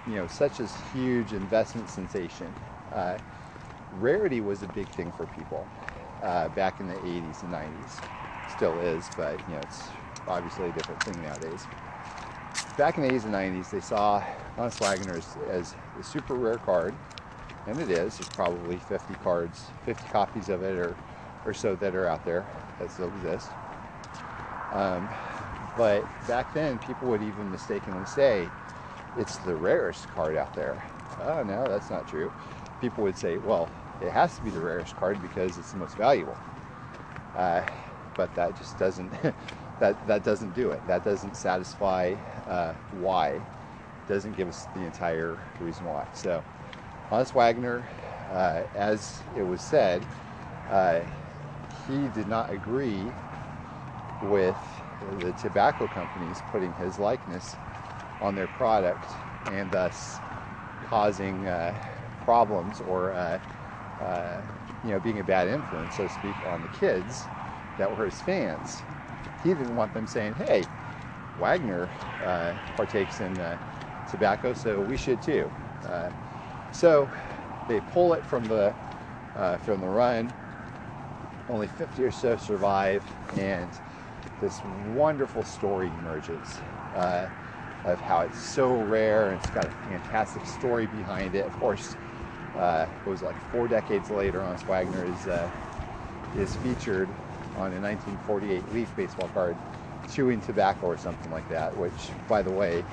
you 0.05 0.15
know, 0.15 0.27
such 0.27 0.59
a 0.59 0.65
huge 0.65 1.33
investment 1.33 1.89
sensation, 1.89 2.55
uh, 2.91 3.17
rarity 3.91 4.41
was 4.41 4.63
a 4.63 4.67
big 4.67 4.87
thing 4.89 5.11
for 5.11 5.25
people 5.25 5.67
uh, 6.23 6.49
back 6.49 6.79
in 6.79 6.87
the 6.87 6.95
80s 6.95 7.43
and 7.43 7.51
90s. 7.53 8.01
Still 8.47 8.79
is, 8.79 9.11
but 9.15 9.39
you 9.47 9.55
know, 9.55 9.63
it's 9.63 9.91
obviously 10.27 10.69
a 10.69 10.71
different 10.71 11.01
thing 11.01 11.21
nowadays. 11.21 11.67
Back 12.77 12.97
in 12.97 13.03
the 13.03 13.09
80s 13.09 13.23
and 13.23 13.33
90s, 13.33 13.69
they 13.71 13.79
saw 13.79 14.21
Wagner 14.57 15.15
as, 15.15 15.38
as 15.47 15.75
a 15.97 16.03
super 16.03 16.35
rare 16.35 16.57
card, 16.57 16.93
and 17.65 17.79
it 17.79 17.89
is. 17.89 18.17
There's 18.17 18.29
probably 18.35 18.77
50 18.77 19.15
cards, 19.23 19.71
50 19.85 20.09
copies 20.09 20.49
of 20.49 20.61
it, 20.61 20.75
or 20.77 20.97
or 21.45 21.53
so 21.53 21.75
that 21.75 21.95
are 21.95 22.07
out 22.07 22.25
there 22.25 22.45
that 22.79 22.91
still 22.91 23.07
exist. 23.07 23.47
Um, 24.73 25.07
but 25.77 26.03
back 26.27 26.51
then, 26.53 26.79
people 26.79 27.07
would 27.09 27.21
even 27.21 27.49
mistakenly 27.51 28.05
say 28.05 28.49
it's 29.15 29.38
the 29.38 29.55
rarest 29.55 30.09
card 30.09 30.35
out 30.35 30.53
there. 30.53 30.83
Oh 31.19 31.43
no, 31.43 31.69
that's 31.69 31.89
not 31.89 32.07
true. 32.07 32.31
People 32.81 33.03
would 33.03 33.15
say, 33.17 33.38
well, 33.38 33.69
it 34.01 34.11
has 34.11 34.35
to 34.38 34.43
be 34.43 34.49
the 34.49 34.59
rarest 34.59 34.95
card 34.97 35.21
because 35.21 35.57
it's 35.57 35.71
the 35.71 35.77
most 35.77 35.95
valuable. 35.95 36.38
Uh, 37.33 37.61
but 38.17 38.33
that 38.35 38.57
just 38.57 38.77
doesn't 38.77 39.11
that 39.79 40.07
that 40.07 40.23
doesn't 40.23 40.53
do 40.53 40.71
it. 40.71 40.85
That 40.88 41.03
doesn't 41.03 41.35
satisfy 41.38 42.15
uh, 42.47 42.75
why. 42.89 43.47
Doesn't 44.08 44.34
give 44.34 44.47
us 44.47 44.67
the 44.73 44.86
entire 44.86 45.43
reason 45.60 45.86
why. 45.88 46.08
So, 46.13 46.45
Honus 47.12 47.34
Wagner, 47.34 47.89
uh, 48.29 48.63
as 48.73 49.23
it 49.36 49.43
was 49.43 49.62
said, 49.63 50.08
uh, 50.69 51.01
he 51.86 52.08
did 52.10 52.27
not 52.27 52.51
agree 52.51 53.17
with 54.19 54.84
the 54.99 55.34
tobacco 55.34 55.88
companies 55.88 56.41
putting 56.41 56.73
his 56.73 56.97
likeness 56.97 57.58
on 58.21 58.36
their 58.36 58.47
product 58.47 59.17
and 59.45 59.71
thus 59.71 60.21
causing 60.81 61.47
uh, 61.47 61.75
problems 62.19 62.81
or 62.81 63.12
uh, 63.13 63.39
uh, 63.99 64.41
you 64.84 64.91
know 64.91 64.99
being 64.99 65.19
a 65.19 65.23
bad 65.23 65.47
influence, 65.47 65.95
so 65.95 66.03
to 66.03 66.10
speak, 66.10 66.38
on 66.45 66.62
the 66.62 66.69
kids 66.69 67.29
that 67.77 67.91
were 67.91 68.05
his 68.05 68.21
fans. 68.21 68.86
He 69.41 69.49
didn't 69.49 69.75
want 69.75 69.93
them 69.93 70.08
saying, 70.08 70.36
"Hey, 70.36 70.69
Wagner 71.39 71.89
uh, 72.24 72.54
partakes 72.76 73.19
in 73.21 73.39
uh, 73.39 73.58
tobacco, 74.10 74.54
so 74.54 74.82
we 74.82 74.98
should 74.98 75.21
too." 75.21 75.52
Uh, 75.88 76.10
so 76.71 77.10
they 77.67 77.80
pull 77.82 78.13
it 78.13 78.24
from 78.24 78.48
the 78.48 78.74
from 79.65 79.82
the 79.82 79.88
run. 79.88 80.32
Only 81.48 81.67
50 81.67 82.04
or 82.04 82.12
so 82.12 82.36
survive, 82.38 83.04
and 83.38 83.69
this 84.41 84.62
wonderful 84.88 85.43
story 85.43 85.88
emerges 86.02 86.60
uh, 86.95 87.28
of 87.84 88.00
how 88.02 88.21
it's 88.21 88.41
so 88.41 88.74
rare 88.84 89.30
and 89.30 89.41
it's 89.41 89.50
got 89.52 89.65
a 89.65 89.69
fantastic 89.89 90.45
story 90.45 90.88
behind 90.88 91.36
it. 91.36 91.45
Of 91.45 91.54
course, 91.60 91.95
uh, 92.58 92.88
it 93.06 93.10
was 93.10 93.21
like 93.21 93.36
four 93.52 93.67
decades 93.67 94.10
later 94.10 94.39
Honus 94.39 94.67
Wagner 94.67 95.06
is, 95.06 95.28
uh, 95.28 95.50
is 96.38 96.56
featured 96.56 97.10
on 97.56 97.71
a 97.74 97.80
1948 97.80 98.74
Leaf 98.74 98.95
baseball 98.95 99.30
card, 99.34 99.56
chewing 100.11 100.41
tobacco 100.41 100.87
or 100.87 100.97
something 100.97 101.31
like 101.31 101.47
that, 101.49 101.75
which, 101.75 102.11
by 102.27 102.41
the 102.41 102.51
way, 102.51 102.83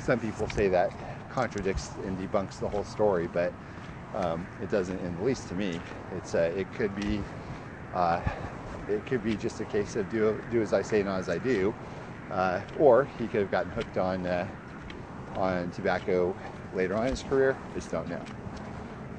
some 0.00 0.18
people 0.18 0.48
say 0.48 0.68
that 0.68 0.92
contradicts 1.30 1.90
and 2.04 2.18
debunks 2.18 2.58
the 2.58 2.68
whole 2.68 2.84
story, 2.84 3.28
but 3.28 3.52
um, 4.14 4.46
it 4.60 4.70
doesn't 4.70 4.98
in 4.98 5.16
the 5.16 5.22
least 5.22 5.48
to 5.48 5.54
me. 5.54 5.80
It's, 6.12 6.34
uh, 6.34 6.52
it 6.54 6.72
could 6.74 6.94
be 6.96 7.20
uh, 7.94 8.20
it 8.88 9.04
could 9.06 9.22
be 9.22 9.36
just 9.36 9.60
a 9.60 9.64
case 9.64 9.96
of 9.96 10.10
do 10.10 10.42
do 10.50 10.60
as 10.60 10.72
I 10.72 10.82
say, 10.82 11.02
not 11.02 11.18
as 11.18 11.28
I 11.28 11.38
do, 11.38 11.74
uh, 12.30 12.60
or 12.78 13.08
he 13.18 13.26
could 13.26 13.40
have 13.40 13.50
gotten 13.50 13.70
hooked 13.70 13.98
on 13.98 14.26
uh, 14.26 14.46
on 15.36 15.70
tobacco 15.70 16.36
later 16.74 16.96
on 16.96 17.04
in 17.04 17.10
his 17.10 17.22
career. 17.22 17.56
Just 17.74 17.90
don't 17.90 18.08
know. 18.08 18.22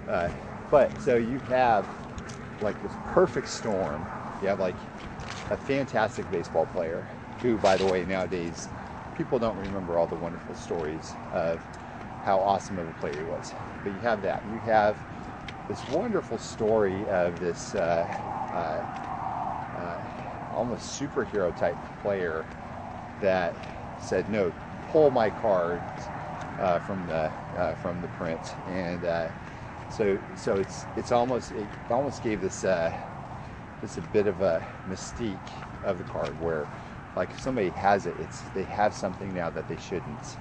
Uh, 0.07 0.29
but 0.69 0.99
so 1.01 1.15
you 1.15 1.39
have 1.39 1.87
like 2.61 2.81
this 2.81 2.91
perfect 3.07 3.47
storm. 3.47 4.05
You 4.41 4.47
have 4.49 4.59
like 4.59 4.75
a 5.49 5.57
fantastic 5.57 6.29
baseball 6.31 6.65
player 6.67 7.07
who, 7.41 7.58
by 7.58 7.78
the 7.78 7.86
way, 7.86 8.06
nowadays 8.06 8.69
people 9.13 9.39
don't 9.39 9.58
remember 9.58 9.98
all 9.98 10.08
the 10.08 10.15
wonderful 10.15 10.56
stories 10.56 11.15
of 11.32 11.62
how 12.22 12.39
awesome 12.41 12.78
of 12.80 12.88
a 12.88 12.93
player 12.93 13.17
he 13.17 13.24
was. 13.24 13.54
But 13.84 13.93
you 13.93 14.00
have 14.02 14.22
that. 14.22 14.46
You 14.46 14.60
have 14.62 14.98
this 15.67 15.88
wonderful 15.88 16.38
story 16.38 17.08
of 17.08 17.39
this 17.39 17.76
uh, 17.76 18.08
uh, 18.54 19.98
almost 20.52 21.00
superhero 21.00 21.56
type 21.56 21.78
player 22.02 22.46
that 23.19 23.56
said, 23.98 24.30
"No, 24.30 24.54
pull 24.91 25.12
my 25.12 25.30
cards 25.30 26.10
uh, 26.58 26.80
from 26.80 27.08
the 27.08 27.34
uh, 27.56 27.76
from 27.76 28.02
the 28.02 28.08
print," 28.08 28.56
and 28.65 29.04
uh, 29.06 29.30
so 29.89 30.19
so 30.36 30.60
it's 30.60 30.88
it's 30.96 31.12
almost 31.12 31.52
it 31.52 31.69
almost 31.89 32.22
gave 32.22 32.41
this 32.41 32.63
uh, 32.63 32.93
this 33.82 33.98
a 33.98 34.02
bit 34.02 34.28
of 34.28 34.41
a 34.41 34.65
mystique 34.88 35.52
of 35.84 35.98
the 35.98 36.04
card 36.04 36.39
where 36.39 36.69
like 37.15 37.32
if 37.32 37.39
somebody 37.39 37.69
has 37.71 38.06
it, 38.06 38.15
it's 38.19 38.41
they 38.54 38.63
have 38.63 38.93
something 38.93 39.34
now 39.34 39.49
that 39.49 39.67
they 39.67 39.78
shouldn't, 39.78 40.38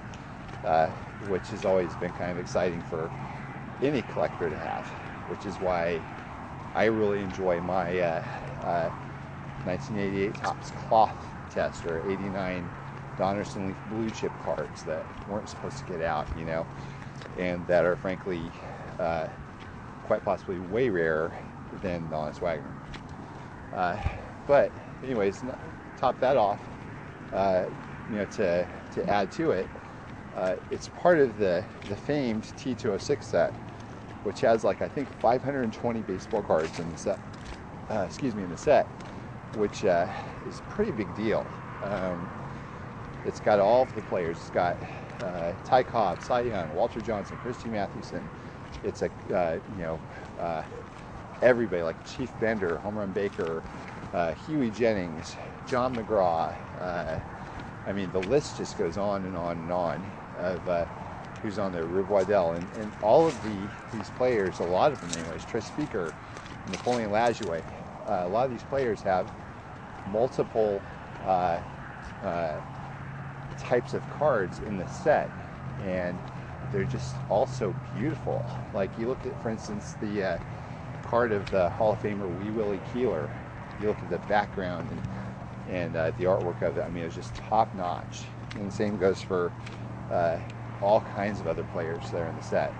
uh, 0.63 0.87
which 1.19 1.49
has 1.49 1.65
always 1.65 1.95
been 1.95 2.11
kind 2.11 2.31
of 2.31 2.39
exciting 2.39 2.81
for 2.81 3.11
any 3.81 4.01
collector 4.01 4.49
to 4.49 4.57
have, 4.57 4.87
which 5.27 5.45
is 5.45 5.59
why 5.59 6.01
I 6.75 6.85
really 6.85 7.21
enjoy 7.21 7.61
my 7.61 7.99
uh, 7.99 8.23
1988 9.63 10.35
Topps 10.35 10.71
cloth 10.71 11.27
test 11.49 11.85
or 11.85 12.01
89 12.09 12.71
Donruss 13.17 13.55
Leaf 13.55 13.77
blue 13.89 14.09
chip 14.09 14.31
cards 14.39 14.83
that 14.83 15.05
weren't 15.27 15.49
supposed 15.49 15.77
to 15.79 15.85
get 15.85 16.01
out, 16.01 16.27
you 16.35 16.45
know, 16.45 16.65
and 17.37 17.65
that 17.67 17.85
are 17.85 17.95
frankly 17.95 18.51
uh, 18.99 19.27
quite 20.03 20.23
possibly 20.23 20.59
way 20.59 20.89
rarer 20.89 21.33
than 21.81 22.09
the 22.09 22.15
Honus 22.15 22.39
Wagner. 22.41 22.73
Uh, 23.71 23.97
but 24.47 24.71
anyways, 25.03 25.43
top 26.03 26.19
that 26.19 26.35
off, 26.35 26.59
uh, 27.31 27.63
you 28.11 28.17
know, 28.17 28.25
to, 28.25 28.67
to 28.93 29.09
add 29.09 29.31
to 29.31 29.51
it, 29.51 29.69
uh, 30.35 30.55
it's 30.69 30.89
part 30.89 31.17
of 31.17 31.37
the, 31.39 31.63
the 31.87 31.95
famed 31.95 32.43
T206 32.43 33.23
set, 33.23 33.53
which 34.25 34.41
has 34.41 34.65
like, 34.65 34.81
I 34.81 34.89
think 34.89 35.07
520 35.21 36.01
baseball 36.01 36.41
cards 36.41 36.77
in 36.77 36.91
the 36.91 36.97
set, 36.97 37.19
uh, 37.89 38.05
excuse 38.05 38.35
me, 38.35 38.43
in 38.43 38.49
the 38.49 38.57
set 38.57 38.85
which 39.55 39.85
uh, 39.85 40.05
is 40.49 40.59
a 40.59 40.63
pretty 40.63 40.91
big 40.91 41.15
deal. 41.15 41.45
Um, 41.83 42.27
it's 43.25 43.39
got 43.39 43.59
all 43.59 43.83
of 43.83 43.95
the 43.95 44.01
players. 44.01 44.37
It's 44.37 44.49
got 44.49 44.77
uh, 45.21 45.53
Ty 45.63 45.83
Cobb, 45.83 46.21
Cy 46.21 46.41
Young, 46.41 46.73
Walter 46.75 46.99
Johnson, 46.99 47.37
Christy 47.41 47.69
Mathewson, 47.69 48.27
it's 48.83 49.03
a 49.03 49.09
uh, 49.33 49.59
you 49.77 49.83
know 49.83 49.99
everybody 51.41 51.81
like 51.81 51.95
Chief 52.05 52.29
Bender, 52.41 52.77
Home 52.79 52.97
Run 52.97 53.11
Baker, 53.11 53.63
Hughie 54.45 54.71
Jennings, 54.71 55.37
John 55.67 55.95
McGraw. 55.95 56.55
Uh, 56.79 57.19
I 57.85 57.93
mean, 57.93 58.11
the 58.11 58.19
list 58.19 58.57
just 58.57 58.77
goes 58.77 58.97
on 58.97 59.25
and 59.25 59.35
on 59.35 59.57
and 59.57 59.71
on 59.71 60.11
of 60.37 60.69
uh, 60.69 60.85
who's 61.41 61.59
on 61.59 61.71
there. 61.71 61.85
Rube 61.85 62.09
Waddell 62.09 62.51
and, 62.53 62.67
and 62.77 62.91
all 63.01 63.27
of 63.27 63.43
the 63.43 63.69
these 63.93 64.09
players, 64.11 64.59
a 64.59 64.63
lot 64.63 64.91
of 64.91 65.01
them 65.01 65.21
anyways. 65.21 65.45
Tris 65.45 65.65
Speaker, 65.65 66.13
Napoleon 66.71 67.11
Lajoie. 67.11 67.63
Uh, 68.07 68.23
a 68.25 68.27
lot 68.27 68.45
of 68.45 68.51
these 68.51 68.63
players 68.63 69.01
have 69.01 69.31
multiple 70.09 70.81
types 73.59 73.93
of 73.93 74.01
cards 74.17 74.59
in 74.59 74.77
the 74.77 74.87
set, 74.87 75.29
and 75.83 76.17
they're 76.71 76.83
just 76.83 77.15
also 77.29 77.75
beautiful. 77.97 78.45
Like 78.73 78.97
you 78.97 79.07
look 79.07 79.25
at, 79.25 79.41
for 79.41 79.49
instance, 79.49 79.95
the 80.01 80.23
uh, 80.23 80.37
card 81.03 81.31
of 81.31 81.49
the 81.51 81.69
Hall 81.71 81.93
of 81.93 82.01
Famer 82.01 82.27
Wee 82.43 82.51
Willie 82.51 82.81
Keeler. 82.93 83.29
You 83.81 83.87
look 83.87 83.99
at 83.99 84.09
the 84.09 84.19
background 84.19 84.89
and, 84.89 85.01
and 85.73 85.95
uh, 85.95 86.11
the 86.19 86.25
artwork 86.25 86.61
of 86.61 86.77
it. 86.77 86.81
I 86.81 86.89
mean, 86.89 87.03
it's 87.03 87.15
just 87.15 87.33
top 87.35 87.73
notch. 87.75 88.21
And 88.55 88.67
the 88.67 88.73
same 88.73 88.97
goes 88.97 89.21
for 89.21 89.51
uh, 90.11 90.37
all 90.81 91.01
kinds 91.15 91.39
of 91.39 91.47
other 91.47 91.63
players 91.63 92.11
there 92.11 92.27
in 92.27 92.35
the 92.35 92.43
set. 92.43 92.71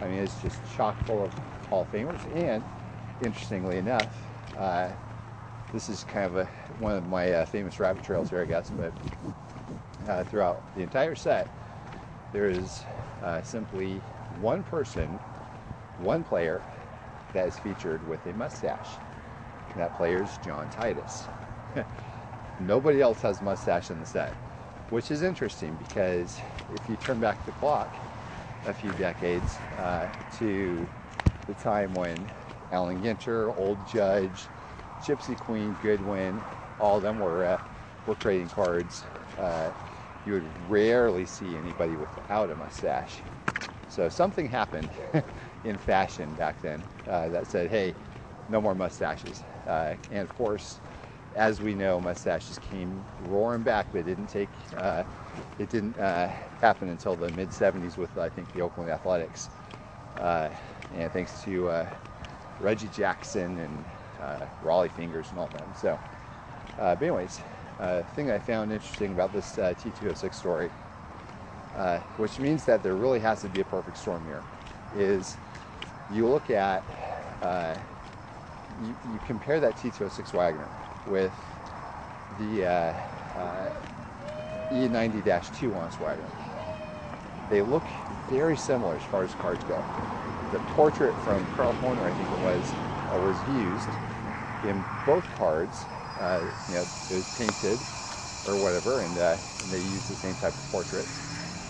I 0.00 0.06
mean, 0.06 0.18
it's 0.18 0.40
just 0.40 0.58
chock 0.76 0.96
full 1.06 1.24
of 1.24 1.32
Hall 1.68 1.82
of 1.82 1.92
Famers. 1.92 2.20
And 2.36 2.62
interestingly 3.22 3.78
enough, 3.78 4.16
uh, 4.56 4.90
this 5.72 5.88
is 5.88 6.04
kind 6.04 6.26
of 6.26 6.36
a, 6.36 6.44
one 6.78 6.96
of 6.96 7.08
my 7.08 7.32
uh, 7.32 7.46
famous 7.46 7.80
rabbit 7.80 8.04
trails 8.04 8.30
here, 8.30 8.42
I 8.42 8.44
guess, 8.44 8.70
but 8.70 8.92
uh, 10.08 10.22
throughout 10.24 10.62
the 10.76 10.82
entire 10.82 11.16
set, 11.16 11.48
there 12.32 12.48
is 12.48 12.84
uh, 13.24 13.42
simply 13.42 13.94
one 14.40 14.62
person, 14.64 15.08
one 15.98 16.22
player 16.22 16.62
that 17.32 17.48
is 17.48 17.58
featured 17.58 18.06
with 18.08 18.24
a 18.26 18.32
mustache. 18.34 18.90
And 19.70 19.80
that 19.80 19.96
player 19.96 20.22
is 20.22 20.38
John 20.44 20.70
Titus. 20.70 21.26
Nobody 22.58 23.00
else 23.00 23.20
has 23.22 23.42
mustache 23.42 23.90
in 23.90 24.00
the 24.00 24.06
set, 24.06 24.34
which 24.88 25.10
is 25.10 25.22
interesting 25.22 25.76
because 25.76 26.40
if 26.70 26.88
you 26.88 26.96
turn 26.96 27.20
back 27.20 27.44
the 27.44 27.52
clock 27.52 27.90
a 28.64 28.72
few 28.72 28.92
decades 28.92 29.60
uh, 29.76 30.08
to 30.32 30.88
the 31.46 31.54
time 31.54 31.94
when 31.94 32.26
Allen 32.72 33.02
Ginter, 33.02 33.56
Old 33.56 33.84
Judge, 33.84 34.48
Gypsy 35.00 35.38
Queen, 35.38 35.74
Goodwin, 35.74 36.42
all 36.78 36.96
of 36.96 37.02
them 37.02 37.18
were 37.18 37.44
uh, 37.44 37.58
were 38.06 38.14
trading 38.14 38.48
cards. 38.48 39.04
Uh, 39.36 39.70
you 40.24 40.32
would 40.32 40.70
rarely 40.70 41.26
see 41.26 41.56
anybody 41.56 41.96
without 41.96 42.50
a 42.50 42.56
mustache. 42.56 43.22
So 43.88 44.08
something 44.08 44.48
happened 44.48 44.90
in 45.64 45.78
fashion 45.78 46.34
back 46.34 46.60
then 46.60 46.82
uh, 47.06 47.28
that 47.28 47.46
said, 47.46 47.70
hey, 47.70 47.94
no 48.48 48.60
more 48.60 48.74
mustaches. 48.74 49.42
Uh, 49.66 49.94
and 50.10 50.22
of 50.22 50.34
course, 50.34 50.80
as 51.36 51.60
we 51.60 51.74
know, 51.74 52.00
mustaches 52.00 52.58
came 52.70 53.04
roaring 53.28 53.62
back, 53.62 53.86
but 53.92 53.98
it 53.98 54.04
didn't 54.04 54.28
take, 54.28 54.48
uh, 54.76 55.04
it 55.58 55.68
didn't 55.68 55.96
uh, 55.98 56.28
happen 56.60 56.88
until 56.88 57.14
the 57.14 57.30
mid 57.30 57.50
70s 57.50 57.96
with, 57.96 58.16
I 58.18 58.28
think, 58.28 58.52
the 58.54 58.62
Oakland 58.62 58.90
Athletics. 58.90 59.50
Uh, 60.18 60.48
and 60.96 61.12
thanks 61.12 61.42
to 61.42 61.68
uh, 61.68 61.86
Reggie 62.60 62.88
Jackson 62.94 63.58
and 63.58 63.84
Rollie 64.64 64.90
Fingers 64.92 65.26
and 65.30 65.38
all 65.38 65.46
them. 65.48 65.68
So, 65.80 65.98
but 66.78 67.02
anyways, 67.02 67.40
uh, 67.78 68.02
thing 68.14 68.30
I 68.30 68.38
found 68.38 68.72
interesting 68.72 69.12
about 69.12 69.32
this 69.32 69.58
uh, 69.58 69.74
T206 69.74 70.34
story, 70.34 70.70
uh, 71.76 71.98
which 72.16 72.38
means 72.38 72.64
that 72.64 72.82
there 72.82 72.94
really 72.94 73.20
has 73.20 73.42
to 73.42 73.48
be 73.48 73.60
a 73.60 73.64
perfect 73.64 73.98
storm 73.98 74.24
here, 74.24 74.42
is 74.96 75.36
you 76.14 76.26
look 76.26 76.48
at, 76.50 76.82
uh, 77.42 77.74
you, 78.82 78.88
you, 79.12 79.20
compare 79.26 79.60
that 79.60 79.76
T206 79.76 80.32
Wagner 80.32 80.68
with 81.08 81.32
the 82.38 82.64
uh, 82.64 82.92
uh, 83.38 83.70
E90-2 84.72 85.74
on 85.74 85.90
Wagner. 85.90 86.24
They 87.50 87.62
look 87.62 87.84
very 88.28 88.56
similar 88.56 88.96
as 88.96 89.02
far 89.04 89.22
as 89.22 89.32
cards 89.34 89.62
go. 89.64 89.84
The 90.52 90.58
portrait 90.74 91.14
from 91.22 91.46
Carl 91.54 91.72
Horner, 91.74 92.02
I 92.02 92.10
think 92.10 92.28
it 92.30 92.40
was, 92.42 92.72
was 93.12 93.36
used 93.56 93.88
in 94.64 94.84
both 95.06 95.24
cards 95.38 95.84
uh, 96.20 96.40
you 96.68 96.74
know, 96.74 96.86
it 97.10 97.14
was 97.14 97.24
painted 97.36 97.78
or 98.48 98.56
whatever, 98.62 99.00
and, 99.00 99.18
uh, 99.18 99.36
and 99.62 99.72
they 99.72 99.78
used 99.78 100.08
the 100.08 100.16
same 100.16 100.34
type 100.36 100.54
of 100.54 100.70
portrait, 100.70 101.06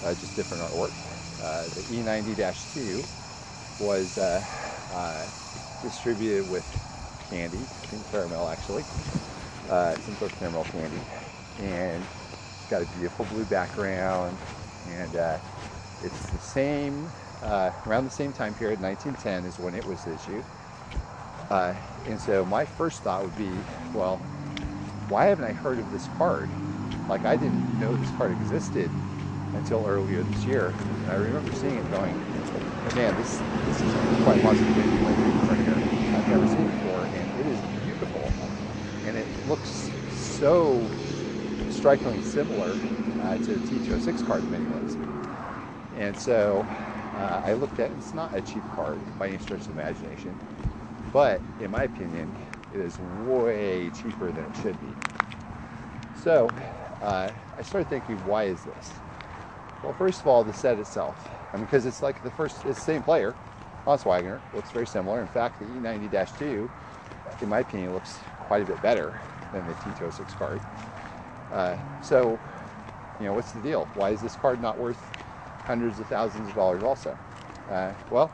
uh, 0.04 0.14
just 0.14 0.36
different 0.36 0.62
artwork. 0.62 0.92
Uh, 1.42 1.64
the 1.64 1.82
E90-2 1.96 3.04
was 3.80 4.18
uh, 4.18 4.42
uh, 4.92 5.26
distributed 5.82 6.48
with 6.50 6.64
candy, 7.30 7.58
pink 7.90 8.10
caramel 8.10 8.48
actually, 8.48 8.84
some 9.68 10.14
sort 10.16 10.32
of 10.32 10.38
caramel 10.38 10.64
candy, 10.64 11.00
and 11.60 12.02
it's 12.02 12.70
got 12.70 12.82
a 12.82 12.86
beautiful 12.96 13.24
blue 13.26 13.44
background, 13.44 14.36
and 14.90 15.16
uh, 15.16 15.38
it's 16.02 16.26
the 16.30 16.38
same, 16.38 17.08
uh, 17.42 17.70
around 17.86 18.04
the 18.04 18.10
same 18.10 18.32
time 18.32 18.54
period, 18.54 18.80
1910 18.80 19.44
is 19.44 19.58
when 19.58 19.74
it 19.74 19.84
was 19.84 20.06
issued. 20.06 20.44
Uh, 21.50 21.74
and 22.06 22.20
so 22.20 22.44
my 22.44 22.64
first 22.64 23.02
thought 23.02 23.22
would 23.22 23.36
be, 23.36 23.50
well, 23.94 24.16
why 25.08 25.26
haven't 25.26 25.44
I 25.44 25.52
heard 25.52 25.78
of 25.78 25.90
this 25.92 26.08
card? 26.18 26.48
Like 27.08 27.24
I 27.24 27.36
didn't 27.36 27.80
know 27.80 27.94
this 27.94 28.10
card 28.16 28.32
existed 28.32 28.90
until 29.54 29.86
earlier 29.86 30.22
this 30.22 30.44
year. 30.44 30.74
And 31.04 31.10
I 31.10 31.14
remember 31.14 31.52
seeing 31.54 31.76
it 31.76 31.90
going, 31.90 32.14
man, 32.94 33.14
this 33.16 33.38
this 33.66 33.80
is 33.82 33.92
quite 34.24 34.42
possibly 34.42 34.66
right 34.66 35.58
here. 35.58 35.74
I've 36.16 36.28
never 36.28 36.46
seen 36.46 36.60
it 36.60 36.72
before, 36.82 37.04
and 37.04 37.40
it 37.40 37.46
is 37.46 37.60
beautiful. 37.84 38.32
And 39.06 39.16
it 39.16 39.26
looks 39.48 39.90
so 40.10 40.84
strikingly 41.70 42.20
similar 42.22 42.70
uh, 43.22 43.36
to 43.38 43.54
the 43.54 43.78
T206 43.78 44.26
card 44.26 44.42
in 44.42 44.50
many 44.50 44.64
ways. 44.64 44.96
And 45.96 46.16
so 46.16 46.66
uh, 47.14 47.42
I 47.44 47.54
looked 47.54 47.78
at 47.78 47.90
it. 47.90 47.94
It's 47.98 48.12
not 48.12 48.34
a 48.34 48.40
cheap 48.40 48.62
card 48.74 48.98
by 49.18 49.28
any 49.28 49.38
stretch 49.38 49.60
of 49.62 49.70
imagination, 49.70 50.36
but 51.12 51.40
in 51.60 51.70
my 51.70 51.84
opinion, 51.84 52.34
it 52.74 52.80
is 52.80 52.98
way 53.24 53.90
cheaper 53.90 54.32
than 54.32 54.44
it 54.44 54.56
should 54.62 54.80
be. 54.80 54.94
So 56.22 56.48
uh, 57.02 57.30
I 57.56 57.62
started 57.62 57.88
thinking, 57.88 58.16
why 58.26 58.44
is 58.44 58.62
this? 58.64 58.92
Well, 59.82 59.94
first 59.94 60.20
of 60.20 60.26
all, 60.26 60.42
the 60.42 60.52
set 60.52 60.78
itself. 60.78 61.28
I 61.52 61.56
mean, 61.56 61.66
because 61.66 61.86
it's 61.86 62.02
like 62.02 62.22
the 62.22 62.30
first, 62.30 62.64
it's 62.64 62.78
the 62.78 62.84
same 62.84 63.02
player, 63.02 63.34
Honus 63.86 64.04
looks 64.52 64.70
very 64.72 64.86
similar. 64.86 65.20
In 65.20 65.28
fact, 65.28 65.60
the 65.60 65.64
E90-2, 65.66 66.68
in 67.40 67.48
my 67.48 67.60
opinion, 67.60 67.94
looks 67.94 68.18
quite 68.48 68.62
a 68.62 68.64
bit 68.64 68.82
better 68.82 69.20
than 69.52 69.66
the 69.66 69.74
T206 69.74 70.38
card. 70.38 70.60
Uh, 71.52 71.76
so, 72.02 72.38
you 73.20 73.26
know, 73.26 73.34
what's 73.34 73.52
the 73.52 73.60
deal? 73.60 73.88
Why 73.94 74.10
is 74.10 74.20
this 74.20 74.36
card 74.36 74.60
not 74.60 74.78
worth 74.78 75.00
hundreds 75.64 76.00
of 76.00 76.06
thousands 76.06 76.48
of 76.48 76.54
dollars 76.54 76.82
also? 76.82 77.16
Uh, 77.70 77.92
well, 78.10 78.30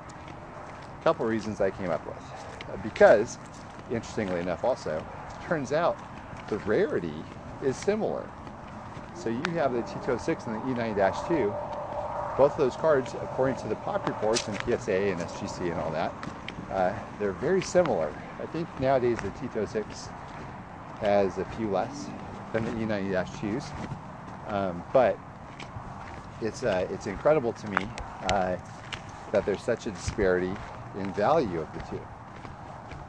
a 1.01 1.05
couple 1.05 1.27
reasons 1.27 1.61
I 1.61 1.70
came 1.70 1.90
up 1.90 2.05
with. 2.07 2.16
Uh, 2.16 2.77
because 2.83 3.38
interestingly 3.90 4.40
enough 4.40 4.64
also, 4.64 5.05
turns 5.46 5.72
out 5.72 5.96
the 6.48 6.59
rarity 6.59 7.14
is 7.62 7.77
similar. 7.77 8.29
So 9.14 9.29
you 9.29 9.42
have 9.53 9.72
the 9.72 9.83
T206 9.83 10.46
and 10.46 10.57
the 10.77 10.81
E90-2. 10.81 12.37
Both 12.37 12.53
of 12.53 12.59
those 12.59 12.77
cards, 12.77 13.14
according 13.14 13.57
to 13.57 13.68
the 13.68 13.77
pop 13.77 14.07
reports 14.07 14.48
and 14.48 14.59
PSA 14.61 14.92
and 14.92 15.20
SGC 15.20 15.70
and 15.70 15.79
all 15.81 15.90
that, 15.90 16.12
uh, 16.70 16.92
they're 17.18 17.33
very 17.33 17.61
similar. 17.61 18.12
I 18.42 18.46
think 18.46 18.68
nowadays 18.81 19.18
the 19.18 19.29
T206 19.29 20.09
has 21.02 21.38
a 21.38 21.44
few 21.44 21.70
less 21.70 22.08
than 22.52 22.64
the 22.64 22.70
E90-2s, 22.70 23.70
um, 24.48 24.83
but 24.92 25.18
it's 26.40 26.62
uh, 26.62 26.87
it's 26.90 27.06
incredible 27.06 27.52
to 27.52 27.66
me 27.66 27.87
uh, 28.24 28.56
that 29.31 29.44
there's 29.44 29.62
such 29.62 29.87
a 29.87 29.90
disparity 29.90 30.52
in 30.98 31.12
value 31.12 31.60
of 31.60 31.72
the 31.74 31.81
two 31.90 32.02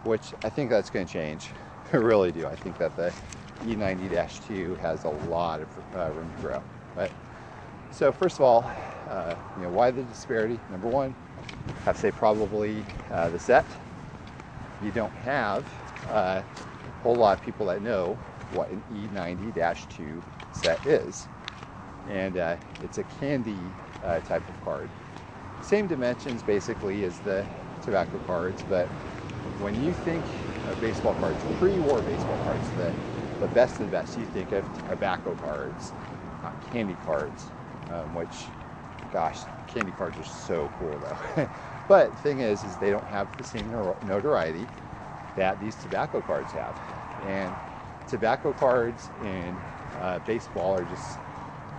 which 0.03 0.33
I 0.43 0.49
think 0.49 0.69
that's 0.69 0.89
going 0.89 1.05
to 1.05 1.11
change. 1.11 1.49
I 1.93 1.97
really 1.97 2.31
do. 2.31 2.45
I 2.45 2.55
think 2.55 2.77
that 2.77 2.95
the 2.95 3.13
E90-2 3.65 4.77
has 4.79 5.05
a 5.05 5.09
lot 5.09 5.61
of 5.61 5.67
uh, 5.95 6.11
room 6.11 6.29
to 6.35 6.41
grow. 6.41 6.63
But 6.95 7.11
so 7.91 8.11
first 8.11 8.37
of 8.37 8.41
all, 8.41 8.69
uh, 9.09 9.35
you 9.57 9.63
know, 9.63 9.69
why 9.69 9.91
the 9.91 10.03
disparity? 10.03 10.59
Number 10.69 10.87
one, 10.87 11.15
I 11.67 11.79
have 11.85 11.95
to 11.95 12.01
say 12.01 12.11
probably 12.11 12.83
uh, 13.11 13.29
the 13.29 13.39
set. 13.39 13.65
You 14.83 14.91
don't 14.91 15.13
have 15.13 15.65
uh, 16.09 16.41
whole 17.03 17.17
lot 17.17 17.37
of 17.37 17.43
people 17.45 17.65
that 17.67 17.81
know 17.81 18.17
what 18.49 18.69
an 18.71 18.81
E90-2 18.91 20.23
set 20.53 20.79
is, 20.87 21.27
and 22.09 22.37
uh, 22.37 22.55
it's 22.81 22.97
a 22.97 23.03
candy 23.03 23.57
uh, 24.03 24.21
type 24.21 24.47
of 24.47 24.63
card. 24.63 24.89
Same 25.61 25.87
dimensions 25.87 26.43
basically 26.43 27.03
as 27.03 27.19
the 27.19 27.45
tobacco 27.83 28.19
cards, 28.25 28.63
but 28.69 28.87
when 29.59 29.75
you 29.83 29.93
think 29.93 30.23
of 30.69 30.79
baseball 30.79 31.13
cards, 31.13 31.43
pre-war 31.59 32.01
baseball 32.01 32.37
cards, 32.43 32.69
the, 32.77 32.91
the 33.41 33.47
best 33.53 33.79
of 33.81 33.87
the 33.87 33.91
best, 33.91 34.17
you 34.17 34.25
think 34.25 34.51
of 34.53 34.63
tobacco 34.89 35.35
cards, 35.35 35.91
uh, 36.43 36.51
candy 36.71 36.95
cards, 37.05 37.51
um, 37.91 38.15
which 38.15 38.47
gosh, 39.11 39.39
candy 39.67 39.91
cards 39.91 40.17
are 40.17 40.23
so 40.23 40.69
cool 40.79 40.99
though. 40.99 41.47
but 41.87 42.17
thing 42.19 42.39
is, 42.39 42.63
is 42.63 42.77
they 42.77 42.91
don't 42.91 43.07
have 43.07 43.27
the 43.37 43.43
same 43.43 43.69
notoriety 44.01 44.67
that 45.35 45.59
these 45.59 45.75
tobacco 45.75 46.21
cards 46.21 46.51
have. 46.53 46.92
And 47.25 47.53
tobacco 48.07 48.53
cards 48.53 49.09
and 49.23 49.57
uh, 49.99 50.19
baseball 50.19 50.75
are 50.75 50.83
just 50.83 51.17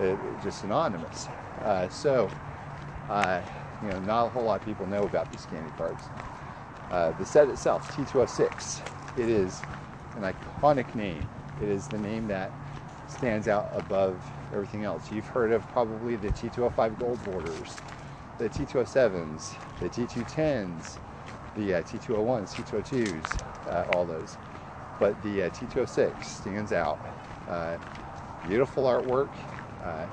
uh, 0.00 0.16
just 0.42 0.60
synonymous. 0.60 1.28
Uh, 1.60 1.88
so, 1.88 2.30
uh, 3.08 3.40
you 3.82 3.88
know, 3.88 4.00
not 4.00 4.26
a 4.26 4.28
whole 4.30 4.44
lot 4.44 4.60
of 4.60 4.64
people 4.64 4.86
know 4.86 5.04
about 5.04 5.30
these 5.30 5.46
candy 5.46 5.70
cards. 5.76 6.02
Uh, 6.90 7.12
the 7.18 7.24
set 7.24 7.48
itself, 7.48 7.94
T206, 7.96 8.80
it 9.16 9.28
is 9.28 9.62
an 10.16 10.22
iconic 10.22 10.94
name. 10.94 11.26
It 11.60 11.68
is 11.68 11.88
the 11.88 11.98
name 11.98 12.28
that 12.28 12.52
stands 13.08 13.48
out 13.48 13.68
above 13.72 14.22
everything 14.52 14.84
else. 14.84 15.10
You've 15.10 15.26
heard 15.26 15.52
of 15.52 15.66
probably 15.72 16.16
the 16.16 16.28
T205 16.28 16.98
gold 16.98 17.24
borders, 17.24 17.78
the 18.38 18.48
T207s, 18.48 19.54
the 19.80 19.88
T210s, 19.88 20.98
the 21.56 21.74
uh, 21.74 21.82
T201s, 21.82 22.54
T202s, 22.54 23.38
uh, 23.66 23.84
all 23.94 24.04
those. 24.04 24.36
But 24.98 25.20
the 25.22 25.44
uh, 25.44 25.50
T206 25.50 26.24
stands 26.24 26.72
out. 26.72 26.98
Uh, 27.48 27.76
beautiful 28.46 28.84
artwork, 28.84 29.30
uh, 29.82 30.06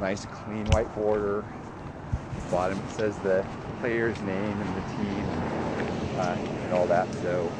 nice 0.00 0.26
clean 0.26 0.66
white 0.66 0.92
border. 0.94 1.44
Bottom 2.50 2.78
it 2.78 2.90
says 2.92 3.16
the 3.18 3.44
player's 3.80 4.20
name 4.22 4.60
and 4.60 4.76
the 4.76 4.80
team 4.96 5.24
uh, 6.18 6.36
and 6.64 6.72
all 6.74 6.86
that. 6.86 7.12
So 7.14 7.50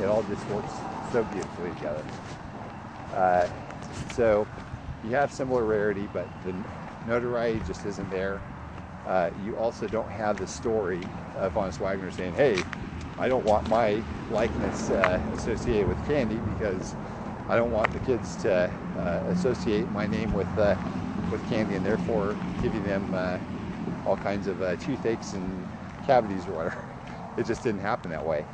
it 0.00 0.06
all 0.06 0.22
just 0.24 0.46
works 0.48 0.72
so 1.12 1.22
beautifully 1.24 1.70
together. 1.74 2.04
so 4.14 4.46
you 5.04 5.10
have 5.10 5.32
similar 5.32 5.64
rarity, 5.64 6.08
but 6.12 6.28
the 6.44 6.54
notoriety 7.06 7.60
just 7.66 7.84
isn't 7.86 8.10
there. 8.10 8.40
Uh, 9.06 9.30
you 9.44 9.56
also 9.56 9.86
don't 9.88 10.10
have 10.10 10.36
the 10.36 10.46
story 10.46 11.00
of 11.36 11.52
Honus 11.54 11.78
Wagner 11.78 12.10
saying, 12.10 12.34
hey, 12.34 12.62
I 13.20 13.28
don't 13.28 13.44
want 13.44 13.68
my 13.68 14.02
likeness 14.30 14.90
uh, 14.90 15.20
associated 15.30 15.86
with 15.86 16.02
candy 16.02 16.40
because 16.40 16.96
I 17.50 17.56
don't 17.56 17.70
want 17.70 17.92
the 17.92 18.00
kids 18.00 18.34
to 18.38 18.72
uh, 18.96 19.20
associate 19.26 19.90
my 19.90 20.06
name 20.06 20.32
with 20.32 20.56
uh, 20.56 20.76
with 21.28 21.44
candy 21.44 21.74
and 21.74 21.84
therefore 21.84 22.38
giving 22.62 22.82
them 22.82 23.12
uh, 23.12 23.38
all 24.06 24.16
kinds 24.16 24.46
of 24.46 24.62
uh, 24.62 24.74
toothaches 24.76 25.34
and 25.34 25.68
cavities 26.02 26.48
or 26.48 26.54
whatever. 26.54 26.88
It 27.36 27.44
just 27.44 27.62
didn't 27.62 27.80
happen 27.80 28.10
that 28.10 28.24
way. 28.24 28.48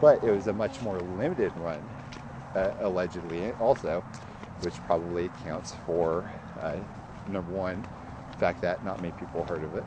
but 0.00 0.22
it 0.22 0.30
was 0.30 0.46
a 0.46 0.52
much 0.52 0.82
more 0.82 1.00
limited 1.00 1.52
run, 1.56 1.88
allegedly, 2.54 3.52
also 3.52 4.04
which 4.60 4.82
probably 4.82 5.26
accounts 5.26 5.74
for 5.86 6.30
uh, 6.60 6.76
number 7.26 7.52
one, 7.52 7.86
the 8.32 8.38
fact 8.38 8.60
that 8.62 8.82
not 8.82 9.00
many 9.00 9.12
people 9.12 9.44
heard 9.44 9.62
of 9.62 9.74
it. 9.74 9.86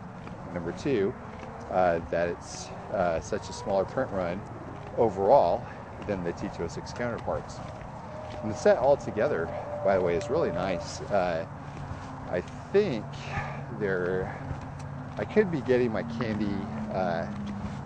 Number 0.52 0.72
two, 0.72 1.14
uh, 1.70 2.00
that 2.10 2.30
it's 2.30 2.72
uh, 2.92 3.20
such 3.20 3.50
a 3.50 3.54
smaller 3.54 3.86
print 3.86 4.12
run 4.12 4.42
overall 4.98 5.66
than 6.08 6.24
the 6.24 6.34
T206 6.34 6.96
counterparts. 6.96 7.58
And 8.42 8.52
the 8.52 8.56
set 8.56 8.78
altogether, 8.78 9.50
by 9.84 9.98
the 9.98 10.02
way, 10.02 10.16
is 10.16 10.30
really 10.30 10.52
nice. 10.52 11.02
Uh, 11.02 11.46
I 12.30 12.42
think 12.72 13.06
there, 13.80 14.36
I 15.18 15.26
could 15.26 15.52
be 15.52 15.62
getting 15.62 15.92
my 15.92 16.04
candy 16.04 16.56
uh, 16.94 17.28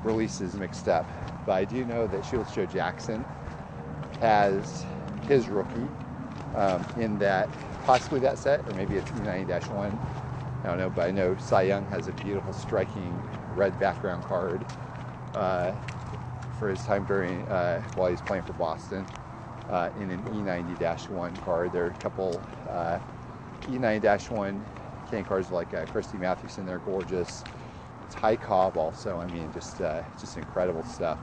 releases 0.03 0.53
mixed 0.56 0.88
up, 0.88 1.06
but 1.45 1.53
I 1.53 1.66
do 1.66 1.84
know 1.86 2.08
that 2.08 2.24
Shoeless 2.26 2.53
Joe 2.53 2.66
Jackson 2.66 3.26
has 4.22 4.86
his 5.28 5.47
rookie 5.47 5.88
um, 6.56 6.86
in 6.97 7.18
that 7.20 7.49
possibly 7.86 8.20
that 8.22 8.38
set, 8.38 8.62
or 8.68 8.74
maybe 8.76 8.95
it's 8.95 9.10
E90-1. 9.12 9.97
I 10.64 10.68
don't 10.68 10.78
know, 10.78 10.89
but 10.89 11.08
I 11.08 11.12
know 11.12 11.36
Cy 11.38 11.64
Young 11.64 11.86
has 11.88 12.08
a 12.08 12.12
beautiful, 12.14 12.53
striking 12.53 13.14
red 13.56 13.80
background 13.80 14.24
card 14.24 14.66
uh, 15.36 15.73
for 16.59 16.69
his 16.69 16.83
time 16.83 17.03
during 17.05 17.41
uh, 17.47 17.81
while 17.95 18.09
he's 18.09 18.21
playing 18.21 18.43
for 18.43 18.53
Boston 18.53 19.05
uh, 19.69 19.89
in 19.97 20.09
an 20.09 20.23
E90-1 20.23 21.41
car. 21.41 21.69
There 21.69 21.86
are 21.86 21.89
a 21.89 21.93
couple 21.93 22.41
uh, 22.69 22.99
E90-1 23.69 24.63
can 25.09 25.23
cars 25.23 25.51
like 25.51 25.73
uh, 25.73 25.86
Christy 25.86 26.17
Mathewson. 26.17 26.65
They're 26.65 26.79
gorgeous. 26.79 27.43
Ty 28.09 28.38
Cobb 28.38 28.77
also. 28.77 29.19
I 29.19 29.27
mean, 29.27 29.51
just 29.51 29.81
uh, 29.81 30.01
just 30.19 30.38
incredible 30.38 30.83
stuff. 30.83 31.19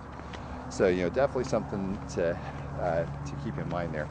So 0.69 0.89
you 0.89 1.03
know, 1.03 1.09
definitely 1.11 1.45
something 1.45 1.99
to 2.15 2.39
to 2.79 3.37
keep 3.45 3.59
in 3.59 3.69
mind 3.69 3.95
there. 3.95 4.09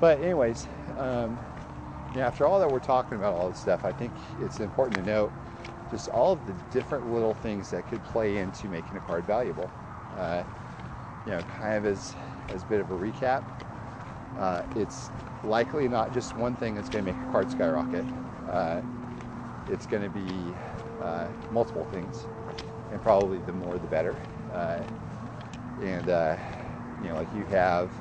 But 0.00 0.20
anyways, 0.20 0.66
um, 0.96 1.38
yeah, 2.14 2.26
after 2.26 2.46
all 2.46 2.60
that 2.60 2.70
we're 2.70 2.78
talking 2.78 3.18
about 3.18 3.34
all 3.34 3.48
this 3.48 3.58
stuff, 3.58 3.84
I 3.84 3.92
think 3.92 4.12
it's 4.40 4.60
important 4.60 4.96
to 4.96 5.02
note 5.10 5.32
just 5.90 6.08
all 6.08 6.32
of 6.32 6.46
the 6.46 6.52
different 6.70 7.06
little 7.06 7.34
things 7.34 7.70
that 7.70 7.86
could 7.86 8.02
play 8.02 8.38
into 8.38 8.68
making 8.68 8.96
a 8.96 9.00
card 9.00 9.24
valuable. 9.26 9.70
Uh, 10.16 10.44
you 11.24 11.32
know, 11.32 11.42
kind 11.42 11.76
of 11.76 11.86
as 11.86 12.14
as 12.48 12.62
a 12.62 12.66
bit 12.66 12.80
of 12.80 12.90
a 12.90 12.94
recap, 12.94 13.44
uh, 14.36 14.62
it's 14.74 15.10
likely 15.42 15.88
not 15.88 16.12
just 16.12 16.36
one 16.36 16.56
thing 16.56 16.74
that's 16.74 16.88
going 16.88 17.04
to 17.04 17.10
make 17.10 17.20
a 17.22 17.26
card 17.26 17.50
skyrocket. 17.50 18.06
Uh, 18.48 18.80
it's 19.68 19.86
going 19.86 20.02
to 20.02 20.10
be 20.10 20.56
uh, 21.00 21.28
multiple 21.50 21.84
things, 21.84 22.26
and 22.90 23.02
probably 23.02 23.38
the 23.38 23.52
more 23.52 23.78
the 23.78 23.88
better. 23.88 24.18
Uh, 24.52 24.80
and 25.82 26.08
uh, 26.08 26.36
you 27.00 27.08
know, 27.08 27.14
like 27.16 27.32
you 27.32 27.44
have 27.46 27.92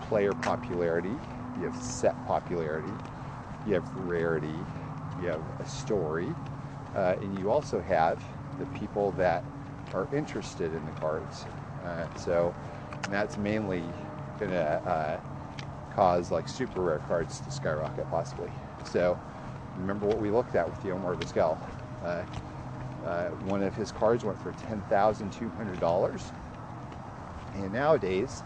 player 0.00 0.34
popularity, 0.34 1.20
you 1.56 1.64
have 1.64 1.76
set 1.76 2.22
popularity, 2.24 3.00
you 3.64 3.74
have 3.74 3.86
rarity, 3.94 4.66
you 5.16 5.28
have 5.28 5.44
a 5.58 5.64
story, 5.66 6.36
uh, 6.94 7.14
and 7.20 7.38
you 7.38 7.50
also 7.50 7.80
have 7.80 8.22
the 8.58 8.66
people 8.78 9.12
that 9.12 9.44
are 9.94 10.08
interested 10.12 10.74
in 10.74 10.84
the 10.84 10.92
cards. 10.92 11.46
Uh, 11.84 12.04
so 12.16 12.54
that's 13.08 13.38
mainly 13.38 13.82
going 14.38 14.50
to 14.50 14.88
uh, 14.88 15.18
cause 15.94 16.30
like 16.30 16.48
super 16.48 16.82
rare 16.82 16.98
cards 16.98 17.40
to 17.40 17.50
skyrocket 17.50 18.08
possibly. 18.10 18.50
So 18.84 19.18
remember 19.76 20.06
what 20.06 20.18
we 20.18 20.30
looked 20.30 20.54
at 20.54 20.68
with 20.68 20.84
Omar 20.90 21.14
Vizquel. 21.14 21.58
Uh, 22.02 22.22
uh, 23.04 23.28
one 23.48 23.62
of 23.62 23.74
his 23.74 23.90
cards 23.90 24.24
went 24.24 24.38
for 24.38 24.52
$10,200. 24.52 26.22
And 27.54 27.72
nowadays, 27.72 28.42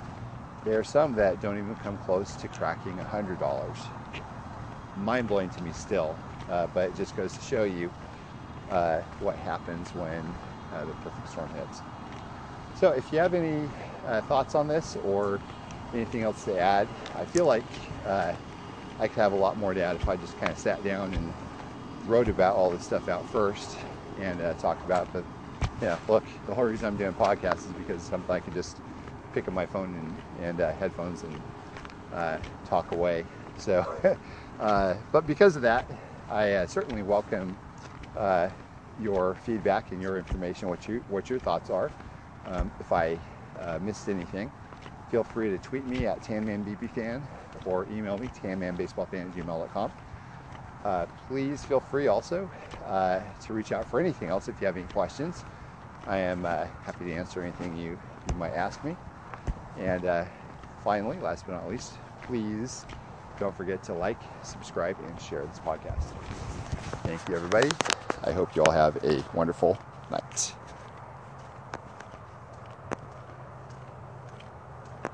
there 0.64 0.78
are 0.78 0.84
some 0.84 1.14
that 1.14 1.40
don't 1.40 1.58
even 1.58 1.74
come 1.76 1.98
close 1.98 2.36
to 2.36 2.48
cracking 2.48 2.96
$100. 2.96 3.76
Mind 4.96 5.28
blowing 5.28 5.50
to 5.50 5.62
me 5.62 5.72
still, 5.72 6.16
uh, 6.48 6.66
but 6.68 6.90
it 6.90 6.96
just 6.96 7.16
goes 7.16 7.32
to 7.34 7.40
show 7.42 7.64
you 7.64 7.90
uh, 8.74 9.02
what 9.20 9.36
happens 9.38 9.94
when 9.94 10.38
uh, 10.72 10.86
the 10.86 10.94
perfect 10.96 11.28
storm 11.30 11.52
hits. 11.54 11.82
So, 12.74 12.90
if 12.92 13.12
you 13.12 13.20
have 13.20 13.34
any 13.34 13.70
uh, 14.06 14.22
thoughts 14.22 14.54
on 14.56 14.68
this 14.68 14.96
or 14.96 15.40
anything 15.94 16.22
else 16.22 16.44
to 16.46 16.58
add, 16.58 16.88
I 17.14 17.26
feel 17.26 17.46
like 17.46 17.66
uh, 18.04 18.34
I 19.00 19.08
could 19.08 19.20
have 19.20 19.32
a 19.32 19.36
lot 19.36 19.58
more 19.58 19.74
to 19.74 19.82
add 19.82 19.96
if 19.96 20.08
I 20.08 20.16
just 20.16 20.36
kind 20.38 20.52
of 20.52 20.58
sat 20.58 20.84
down 20.84 21.14
and 21.14 21.34
wrote 22.04 22.28
about 22.28 22.56
all 22.56 22.70
this 22.72 22.84
stuff 22.84 23.08
out 23.08 23.26
first 23.28 23.78
and 24.18 24.40
uh, 24.42 24.54
talked 24.54 24.84
about. 24.84 25.08
it. 25.08 25.14
But 25.14 25.26
yeah, 25.82 25.98
look, 26.08 26.24
the 26.46 26.54
whole 26.54 26.64
reason 26.64 26.88
I'm 26.88 26.96
doing 26.98 27.14
podcasts 27.14 27.66
is 27.66 27.74
because 27.74 28.04
something 28.04 28.34
I 28.34 28.40
can 28.40 28.54
just 28.54 28.80
pick 29.32 29.48
up 29.48 29.54
my 29.54 29.66
phone 29.66 29.94
and, 29.96 30.44
and 30.44 30.60
uh, 30.60 30.74
headphones 30.74 31.24
and 31.24 31.42
talk 32.64 32.92
away. 32.92 33.26
So, 33.58 33.86
but 35.12 35.26
because 35.26 35.56
of 35.56 35.62
that, 35.62 35.90
I 36.30 36.66
certainly 36.66 37.02
welcome 37.02 37.58
uh, 38.16 38.50
your 39.00 39.34
feedback 39.34 39.92
and 39.92 40.00
your 40.00 40.18
information, 40.18 40.68
what 40.68 40.86
you 40.88 41.02
what 41.08 41.28
your 41.30 41.38
thoughts 41.38 41.70
are. 41.70 41.90
Um, 42.46 42.70
if 42.80 42.92
I 42.92 43.18
uh, 43.60 43.78
missed 43.80 44.08
anything, 44.08 44.50
feel 45.10 45.24
free 45.24 45.50
to 45.50 45.58
tweet 45.58 45.86
me 45.86 46.06
at 46.06 46.22
tanmanbbfan 46.22 47.22
or 47.64 47.86
email 47.90 48.18
me 48.18 48.28
tanmanbaseballfan 48.28 49.30
at 49.30 49.34
gmail.com. 49.34 49.92
Uh, 50.84 51.06
please 51.28 51.64
feel 51.64 51.80
free 51.80 52.08
also 52.08 52.50
uh, 52.86 53.20
to 53.40 53.54
reach 53.54 53.72
out 53.72 53.88
for 53.88 54.00
anything 54.00 54.28
else 54.28 54.48
if 54.48 54.60
you 54.60 54.66
have 54.66 54.76
any 54.76 54.86
questions. 54.86 55.44
I 56.06 56.18
am 56.18 56.44
uh, 56.44 56.66
happy 56.84 57.06
to 57.06 57.12
answer 57.12 57.42
anything 57.42 57.76
you, 57.76 57.98
you 58.28 58.34
might 58.36 58.52
ask 58.52 58.84
me. 58.84 58.94
And 59.78 60.04
uh, 60.04 60.24
finally, 60.82 61.18
last 61.18 61.46
but 61.46 61.52
not 61.52 61.68
least, 61.68 61.94
please 62.22 62.84
don't 63.38 63.56
forget 63.56 63.82
to 63.84 63.94
like, 63.94 64.18
subscribe, 64.42 64.98
and 65.00 65.18
share 65.20 65.46
this 65.46 65.60
podcast. 65.60 66.12
Thank 67.04 67.26
you, 67.28 67.36
everybody. 67.36 67.70
I 68.24 68.32
hope 68.32 68.54
you 68.56 68.62
all 68.62 68.70
have 68.72 68.96
a 69.04 69.22
wonderful 69.34 69.78
night. 70.10 70.63